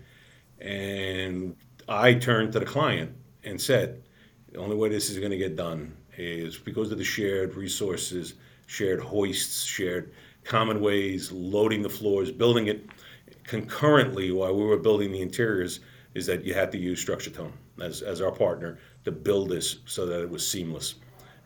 And 0.61 1.57
I 1.89 2.15
turned 2.15 2.53
to 2.53 2.61
the 2.61 2.67
client 2.67 3.13
and 3.45 3.61
said, 3.61 4.03
the 4.53 4.59
only 4.59 4.77
way 4.77 4.89
this 4.89 5.11
is 5.11 5.19
going 5.19 5.31
to 5.31 5.37
get 5.37 5.57
done 5.57 5.97
is 6.17 6.59
because 6.59 6.91
of 6.91 6.99
the 6.99 7.05
shared 7.05 7.55
resources, 7.55 8.35
shared 8.67 9.01
hoists, 9.01 9.65
shared 9.65 10.13
common 10.45 10.81
ways, 10.81 11.31
loading 11.31 11.83
the 11.83 11.89
floors, 11.89 12.31
building 12.33 12.67
it 12.67 12.87
concurrently 13.49 14.31
while 14.31 14.55
we 14.55 14.65
were 14.65 14.79
building 14.79 15.11
the 15.11 15.21
interiors. 15.21 15.81
Is 16.15 16.27
that 16.27 16.45
you 16.45 16.55
had 16.55 16.73
to 16.73 16.79
use 16.79 17.05
Structuretone 17.05 17.53
as, 17.81 18.03
as 18.03 18.21
our 18.21 18.33
partner 18.33 18.79
to 19.05 19.13
build 19.13 19.51
this 19.51 19.77
so 19.85 20.07
that 20.07 20.21
it 20.21 20.29
was 20.29 20.45
seamless. 20.45 20.97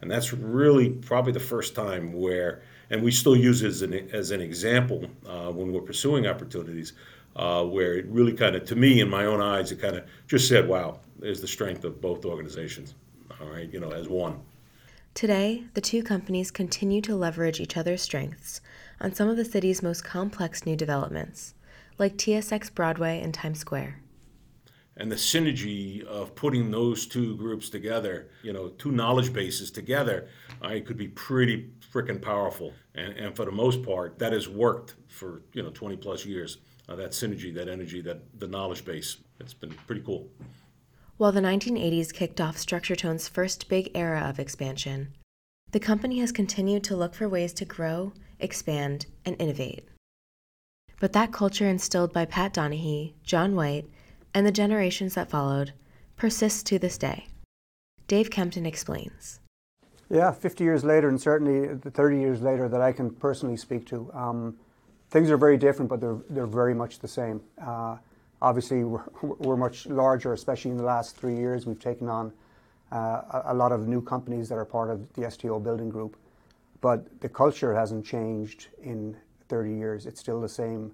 And 0.01 0.11
that's 0.11 0.33
really 0.33 0.91
probably 0.91 1.33
the 1.33 1.41
first 1.41 1.75
time 1.75 2.13
where, 2.13 2.63
and 2.89 3.03
we 3.03 3.11
still 3.11 3.37
use 3.37 3.63
it 3.63 3.69
as 3.69 3.83
an, 3.83 3.93
as 4.13 4.31
an 4.31 4.41
example 4.41 5.05
uh, 5.27 5.51
when 5.51 5.73
we're 5.73 5.83
pursuing 5.83 6.27
opportunities, 6.27 6.95
uh, 7.37 7.65
where 7.65 7.95
it 7.95 8.07
really 8.07 8.33
kind 8.33 8.57
of, 8.57 8.65
to 8.67 8.77
me, 8.77 9.01
in 9.01 9.11
my 9.11 9.27
own 9.27 9.43
eyes, 9.43 9.73
it 9.73 9.81
kind 9.81 9.97
of 9.97 10.05
just 10.27 10.49
said, 10.49 10.69
wow, 10.69 11.01
there's 11.19 11.41
the 11.41 11.49
strength 11.49 11.85
of 11.85 12.01
both 12.01 12.25
organizations, 12.25 12.95
all 13.41 13.49
right, 13.49 13.71
you 13.73 13.81
know, 13.81 13.91
as 13.91 14.09
one. 14.09 14.41
Today, 15.15 15.65
the 15.75 15.81
two 15.81 16.03
companies 16.03 16.51
continue 16.51 17.01
to 17.03 17.17
leverage 17.17 17.61
each 17.61 17.77
other's 17.77 18.01
strengths 18.01 18.61
on 19.01 19.13
some 19.13 19.29
of 19.29 19.37
the 19.37 19.45
city's 19.45 19.83
most 19.83 20.05
complex 20.05 20.65
new 20.65 20.77
developments, 20.77 21.55
like 22.03 22.17
TSX 22.17 22.75
Broadway 22.75 23.21
and 23.23 23.33
Times 23.33 23.61
Square 23.61 24.03
and 24.97 25.11
the 25.11 25.17
synergy 25.17 26.05
of 26.05 26.35
putting 26.35 26.71
those 26.71 27.07
two 27.07 27.37
groups 27.37 27.71
together, 27.71 28.29
you 28.43 28.53
know, 28.53 28.69
two 28.71 28.93
knowledge 28.93 29.33
bases 29.33 29.71
together, 29.71 30.29
I 30.61 30.81
could 30.81 30.97
be 30.97 31.09
pretty 31.09 31.71
freaking 31.93 32.21
powerful. 32.21 32.73
And, 32.95 33.13
and 33.15 33.37
for 33.37 33.45
the 33.45 33.53
most 33.53 33.83
part, 33.83 34.19
that 34.19 34.33
has 34.33 34.49
worked 34.49 34.97
for 35.09 35.43
you 35.55 35.63
know 35.63 35.71
20 35.71 35.97
plus 35.97 36.27
years. 36.27 36.59
Uh, 36.89 36.97
that 36.97 37.13
synergy, 37.13 37.55
that 37.55 37.69
energy, 37.69 38.01
that 38.03 38.21
the 38.41 38.49
knowledge 38.49 38.85
base, 38.85 39.19
it's 39.39 39.55
been 39.55 39.71
pretty 39.87 40.03
cool. 40.03 40.29
While 41.17 41.33
the 41.33 41.41
1980s 41.41 42.13
kicked 42.13 42.41
off 42.41 42.57
Structuretone's 42.57 43.29
first 43.29 43.69
big 43.69 43.93
era 43.95 44.23
of 44.29 44.41
expansion, 44.41 45.15
the 45.71 45.79
company 45.79 46.19
has 46.19 46.33
continued 46.33 46.83
to 46.85 46.97
look 46.97 47.15
for 47.15 47.29
ways 47.29 47.53
to 47.55 47.65
grow, 47.65 48.13
expand, 48.41 49.07
and 49.25 49.41
innovate. 49.41 49.89
But 51.03 51.15
that 51.15 51.33
culture 51.33 51.67
instilled 51.67 52.13
by 52.13 52.27
Pat 52.27 52.53
Donahue, 52.53 53.11
John 53.25 53.57
White, 53.57 53.87
and 54.33 54.47
the 54.47 54.53
generations 54.53 55.17
that 55.17 55.29
followed 55.29 55.73
persists 56.17 56.63
to 56.63 56.79
this 56.79 56.97
day. 56.97 57.27
Dave 58.07 58.31
Kempton 58.31 58.65
explains. 58.65 59.41
Yeah, 60.09 60.31
50 60.31 60.63
years 60.63 60.85
later, 60.85 61.09
and 61.09 61.21
certainly 61.21 61.77
30 61.91 62.21
years 62.21 62.41
later, 62.41 62.69
that 62.69 62.81
I 62.81 62.93
can 62.93 63.11
personally 63.11 63.57
speak 63.57 63.85
to, 63.87 64.13
um, 64.15 64.57
things 65.11 65.29
are 65.29 65.37
very 65.37 65.57
different, 65.57 65.89
but 65.89 66.01
they're, 66.01 66.21
they're 66.31 66.47
very 66.47 66.73
much 66.73 67.01
the 67.01 67.09
same. 67.09 67.41
Uh, 67.61 67.97
obviously, 68.41 68.85
we're, 68.85 69.03
we're, 69.23 69.57
much 69.57 69.87
larger, 69.87 70.33
especially 70.35 70.71
in 70.71 70.77
the 70.77 70.85
last 70.85 71.17
three 71.17 71.35
years. 71.35 71.67
We've 71.67 71.81
taken 71.81 72.09
on 72.09 72.33
uh, 72.93 72.97
a, 72.97 73.43
a, 73.47 73.55
lot 73.55 73.73
of 73.73 73.89
new 73.89 74.03
companies 74.03 74.49
that 74.51 74.55
are 74.57 74.65
part 74.65 74.89
of 74.89 75.13
the 75.15 75.29
STO 75.29 75.59
building 75.59 75.89
group. 75.89 76.17
But 76.81 77.21
the 77.21 77.29
culture 77.29 77.75
hasn't 77.75 78.07
changed 78.07 78.69
in 78.81 79.17
30 79.53 79.75
years. 79.75 80.07
It's 80.07 80.19
still 80.19 80.41
the 80.41 80.49
same 80.49 80.93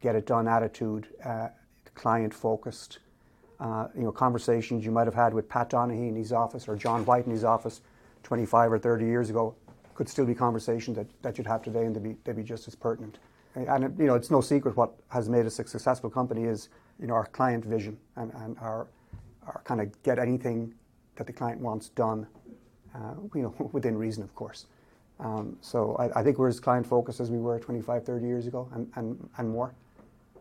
get 0.00 0.14
it 0.14 0.26
done 0.26 0.46
attitude. 0.46 1.08
Uh, 1.24 1.48
client 1.96 2.32
focused. 2.32 3.00
Uh, 3.58 3.88
you 3.96 4.02
know, 4.02 4.12
conversations 4.12 4.84
you 4.84 4.92
might 4.92 5.08
have 5.08 5.14
had 5.14 5.34
with 5.34 5.48
Pat 5.48 5.70
Donahue 5.70 6.08
in 6.08 6.14
his 6.14 6.32
office 6.32 6.68
or 6.68 6.76
John 6.76 7.04
White 7.04 7.26
in 7.26 7.32
his 7.32 7.42
office 7.42 7.80
25 8.22 8.74
or 8.74 8.78
30 8.78 9.06
years 9.06 9.28
ago 9.28 9.56
could 9.94 10.08
still 10.08 10.24
be 10.24 10.36
conversations 10.36 10.96
that, 10.96 11.06
that 11.22 11.36
you'd 11.36 11.48
have 11.48 11.62
today 11.62 11.84
and 11.84 11.96
they'd 11.96 12.02
be, 12.02 12.16
they'd 12.22 12.36
be 12.36 12.44
just 12.44 12.68
as 12.68 12.76
pertinent. 12.76 13.18
And, 13.56 13.98
you 13.98 14.06
know, 14.06 14.14
it's 14.14 14.30
no 14.30 14.40
secret 14.40 14.76
what 14.76 14.92
has 15.08 15.28
made 15.28 15.44
us 15.44 15.58
a 15.58 15.66
successful 15.66 16.08
company 16.08 16.44
is, 16.44 16.68
you 17.00 17.08
know, 17.08 17.14
our 17.14 17.26
client 17.26 17.64
vision 17.64 17.96
and, 18.14 18.30
and 18.34 18.56
our, 18.60 18.86
our 19.46 19.62
kind 19.64 19.80
of 19.80 20.00
get 20.04 20.20
anything 20.20 20.72
that 21.16 21.26
the 21.26 21.32
client 21.32 21.60
wants 21.60 21.88
done, 21.88 22.26
uh, 22.94 23.14
you 23.34 23.42
know, 23.42 23.54
within 23.72 23.96
reason, 23.96 24.22
of 24.22 24.32
course. 24.36 24.66
Um, 25.18 25.56
so 25.60 25.96
I, 25.98 26.20
I, 26.20 26.22
think 26.22 26.38
we're 26.38 26.48
as 26.48 26.60
client 26.60 26.86
focused 26.86 27.20
as 27.20 27.30
we 27.30 27.38
were 27.38 27.58
25, 27.58 28.04
30 28.04 28.26
years 28.26 28.46
ago 28.46 28.68
and, 28.74 28.90
and, 28.96 29.28
and 29.38 29.48
more 29.48 29.74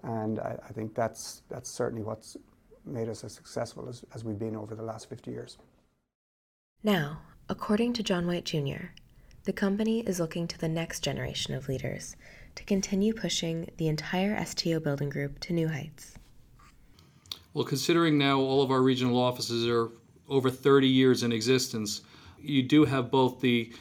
and 0.05 0.39
I, 0.39 0.57
I, 0.63 0.71
think 0.71 0.93
that's 0.93 1.41
that's 1.49 1.69
certainly 1.69 2.03
what's 2.03 2.38
made 2.85 3.09
us 3.09 3.23
as 3.23 3.33
successful 3.33 3.89
as, 3.89 4.03
as 4.13 4.23
we've 4.23 4.39
been 4.39 4.55
over 4.55 4.75
the 4.75 4.83
last 4.83 5.09
50 5.09 5.31
years. 5.31 5.57
Now, 6.83 7.21
according 7.49 7.93
to 7.93 8.03
John 8.03 8.27
White 8.27 8.45
Jr., 8.45 8.91
the 9.43 9.53
company 9.53 10.01
is 10.01 10.19
looking 10.19 10.47
to 10.47 10.59
the 10.59 10.69
next 10.69 11.01
generation 11.01 11.55
of 11.55 11.67
leaders 11.67 12.15
to 12.55 12.63
continue 12.63 13.13
pushing 13.13 13.69
the 13.77 13.88
entire 13.88 14.43
STO 14.45 14.79
building 14.79 15.09
group 15.09 15.39
to 15.39 15.53
new 15.53 15.67
heights. 15.67 16.15
Well, 17.53 17.65
considering 17.65 18.17
now 18.17 18.39
all 18.39 18.61
of 18.61 18.71
our 18.71 18.81
regional 18.81 19.19
offices 19.19 19.67
are 19.67 19.89
over 20.29 20.49
30 20.49 20.88
years 20.88 21.23
in 21.23 21.31
existence, 21.31 22.01
you 22.39 22.63
do 22.63 22.85
have 22.85 23.09
both 23.09 23.41
the 23.41 23.73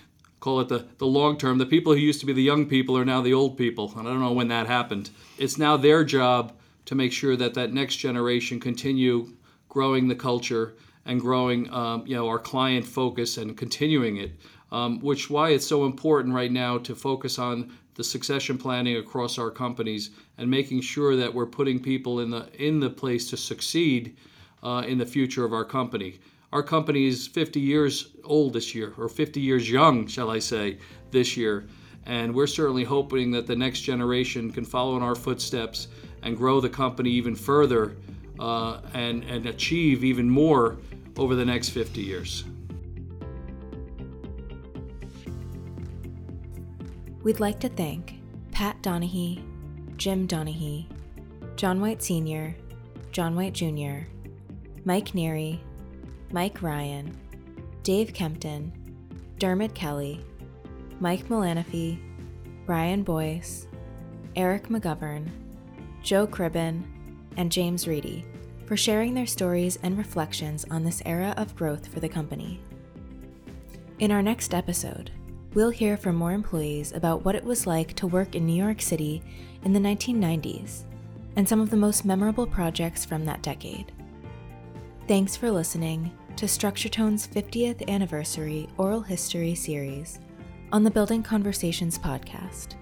call 0.45 0.61
it 0.61 0.69
the, 0.69 0.87
the 0.99 1.07
long 1.07 1.39
term. 1.39 1.57
The 1.57 1.65
people 1.65 1.95
who 1.95 1.99
used 1.99 2.21
to 2.21 2.27
be 2.27 2.35
the 2.35 2.43
young 2.43 2.67
people 2.67 2.99
are 2.99 3.05
now 3.05 3.23
the 3.23 3.33
old 3.33 3.57
people, 3.57 3.91
and 3.97 4.07
I 4.07 4.11
don't 4.11 4.21
know 4.21 4.33
when 4.33 4.49
that 4.49 4.67
happened. 4.67 5.09
It's 5.39 5.57
now 5.57 5.79
their 5.79 6.05
job 6.05 6.53
to 6.85 6.95
make 6.95 7.13
sure 7.13 7.35
that 7.35 7.55
that 7.55 7.73
next 7.73 7.97
generation 7.97 8.61
continue 8.61 9.33
growing 9.71 10.07
the 10.07 10.15
culture 10.15 10.75
and 11.07 11.19
growing, 11.19 11.73
um, 11.73 12.07
you 12.07 12.15
know, 12.15 12.29
our 12.29 12.39
client 12.39 12.87
focus 12.87 13.39
and 13.39 13.57
continuing 13.57 14.19
it. 14.19 14.33
Um, 14.71 15.01
which 15.01 15.31
why 15.31 15.51
it's 15.51 15.67
so 15.67 15.87
important 15.87 16.35
right 16.35 16.53
now 16.53 16.79
to 16.79 16.95
focus 16.95 17.39
on 17.39 17.73
the 17.95 18.05
succession 18.05 18.59
planning 18.59 18.97
across 18.97 19.39
our 19.39 19.51
companies 19.51 20.11
and 20.37 20.51
making 20.51 20.81
sure 20.81 21.17
that 21.17 21.33
we're 21.33 21.47
putting 21.47 21.79
people 21.81 22.21
in 22.21 22.29
the 22.31 22.49
in 22.59 22.81
the 22.81 22.91
place 22.91 23.31
to 23.31 23.37
succeed 23.37 24.17
uh, 24.63 24.83
in 24.87 24.99
the 24.99 25.07
future 25.07 25.45
of 25.45 25.53
our 25.53 25.65
company. 25.65 26.19
Our 26.55 26.63
company 26.63 27.09
is 27.09 27.27
50 27.27 27.59
years 27.59 28.11
old 28.23 28.53
this 28.53 28.77
year, 28.77 28.95
or 28.97 29.09
50 29.09 29.41
years 29.41 29.69
young, 29.69 30.07
shall 30.07 30.31
I 30.31 30.39
say, 30.39 30.79
this 31.11 31.37
year. 31.37 31.67
And 32.07 32.33
we're 32.33 32.47
certainly 32.47 32.85
hoping 32.85 33.33
that 33.33 33.49
the 33.49 33.57
next 33.57 33.81
generation 33.81 34.53
can 34.53 34.65
follow 34.65 34.97
in 34.97 35.03
our 35.03 35.17
footsteps 35.17 35.89
and 36.23 36.37
grow 36.37 36.61
the 36.61 36.69
company 36.69 37.11
even 37.11 37.35
further 37.35 37.97
uh, 38.39 38.83
and, 38.93 39.25
and 39.25 39.47
achieve 39.47 40.05
even 40.05 40.31
more 40.31 40.77
over 41.17 41.35
the 41.35 41.45
next 41.45 41.71
50 41.71 42.01
years. 42.01 42.45
We'd 47.25 47.41
like 47.41 47.59
to 47.61 47.69
thank 47.69 48.21
Pat 48.53 48.81
Donahue, 48.81 49.43
Jim 49.97 50.27
Donahue, 50.27 50.85
John 51.57 51.81
White 51.81 52.01
Sr., 52.01 52.55
John 53.11 53.35
White 53.35 53.55
Jr., 53.55 54.07
Mike 54.85 55.13
Neary, 55.15 55.59
Mike 56.35 56.63
Ryan, 56.63 57.17
Dave 57.85 58.13
Kempton, 58.13 58.73
Dermot 59.39 59.73
Kelly, 59.73 60.21
Mike 60.99 61.29
Milanofi, 61.29 61.97
Brian 62.67 63.05
Boyce, 63.05 63.69
Eric 64.35 64.67
McGovern, 64.67 65.31
Joe 66.03 66.27
Cribben, 66.27 66.83
and 67.37 67.53
James 67.53 67.87
Reedy 67.87 68.27
for 68.67 68.77
sharing 68.77 69.15
their 69.15 69.29
stories 69.29 69.79
and 69.85 69.97
reflections 69.97 70.67
on 70.73 70.83
this 70.83 71.01
era 71.07 71.35
of 71.37 71.55
growth 71.55 71.87
for 71.87 72.01
the 72.01 72.09
company. 72.09 72.61
In 74.01 74.11
our 74.11 74.21
next 74.21 74.55
episode, 74.55 75.13
we'll 75.53 75.71
hear 75.71 75.97
from 75.97 76.17
more 76.17 76.33
employees 76.33 76.91
about 76.91 77.25
what 77.25 77.37
it 77.37 77.45
was 77.45 77.65
like 77.65 77.95
to 77.95 78.09
work 78.09 78.35
in 78.35 78.45
New 78.45 78.61
York 78.61 78.83
City 78.83 79.23
in 79.63 79.73
the 79.73 79.79
1990s 79.79 80.83
and 81.37 81.49
some 81.49 81.61
of 81.61 81.71
the 81.71 81.77
most 81.77 82.05
memorable 82.05 82.45
projects 82.45 83.05
from 83.05 83.25
that 83.25 83.43
decade. 83.43 83.93
Thanks 85.07 85.37
for 85.37 85.53
listening 85.53 86.11
to 86.37 86.47
StructureTone's 86.47 87.27
50th 87.27 87.89
anniversary 87.89 88.69
oral 88.77 89.01
history 89.01 89.55
series 89.55 90.21
on 90.73 90.83
the 90.83 90.91
Building 90.91 91.23
Conversations 91.23 91.99
podcast. 91.99 92.75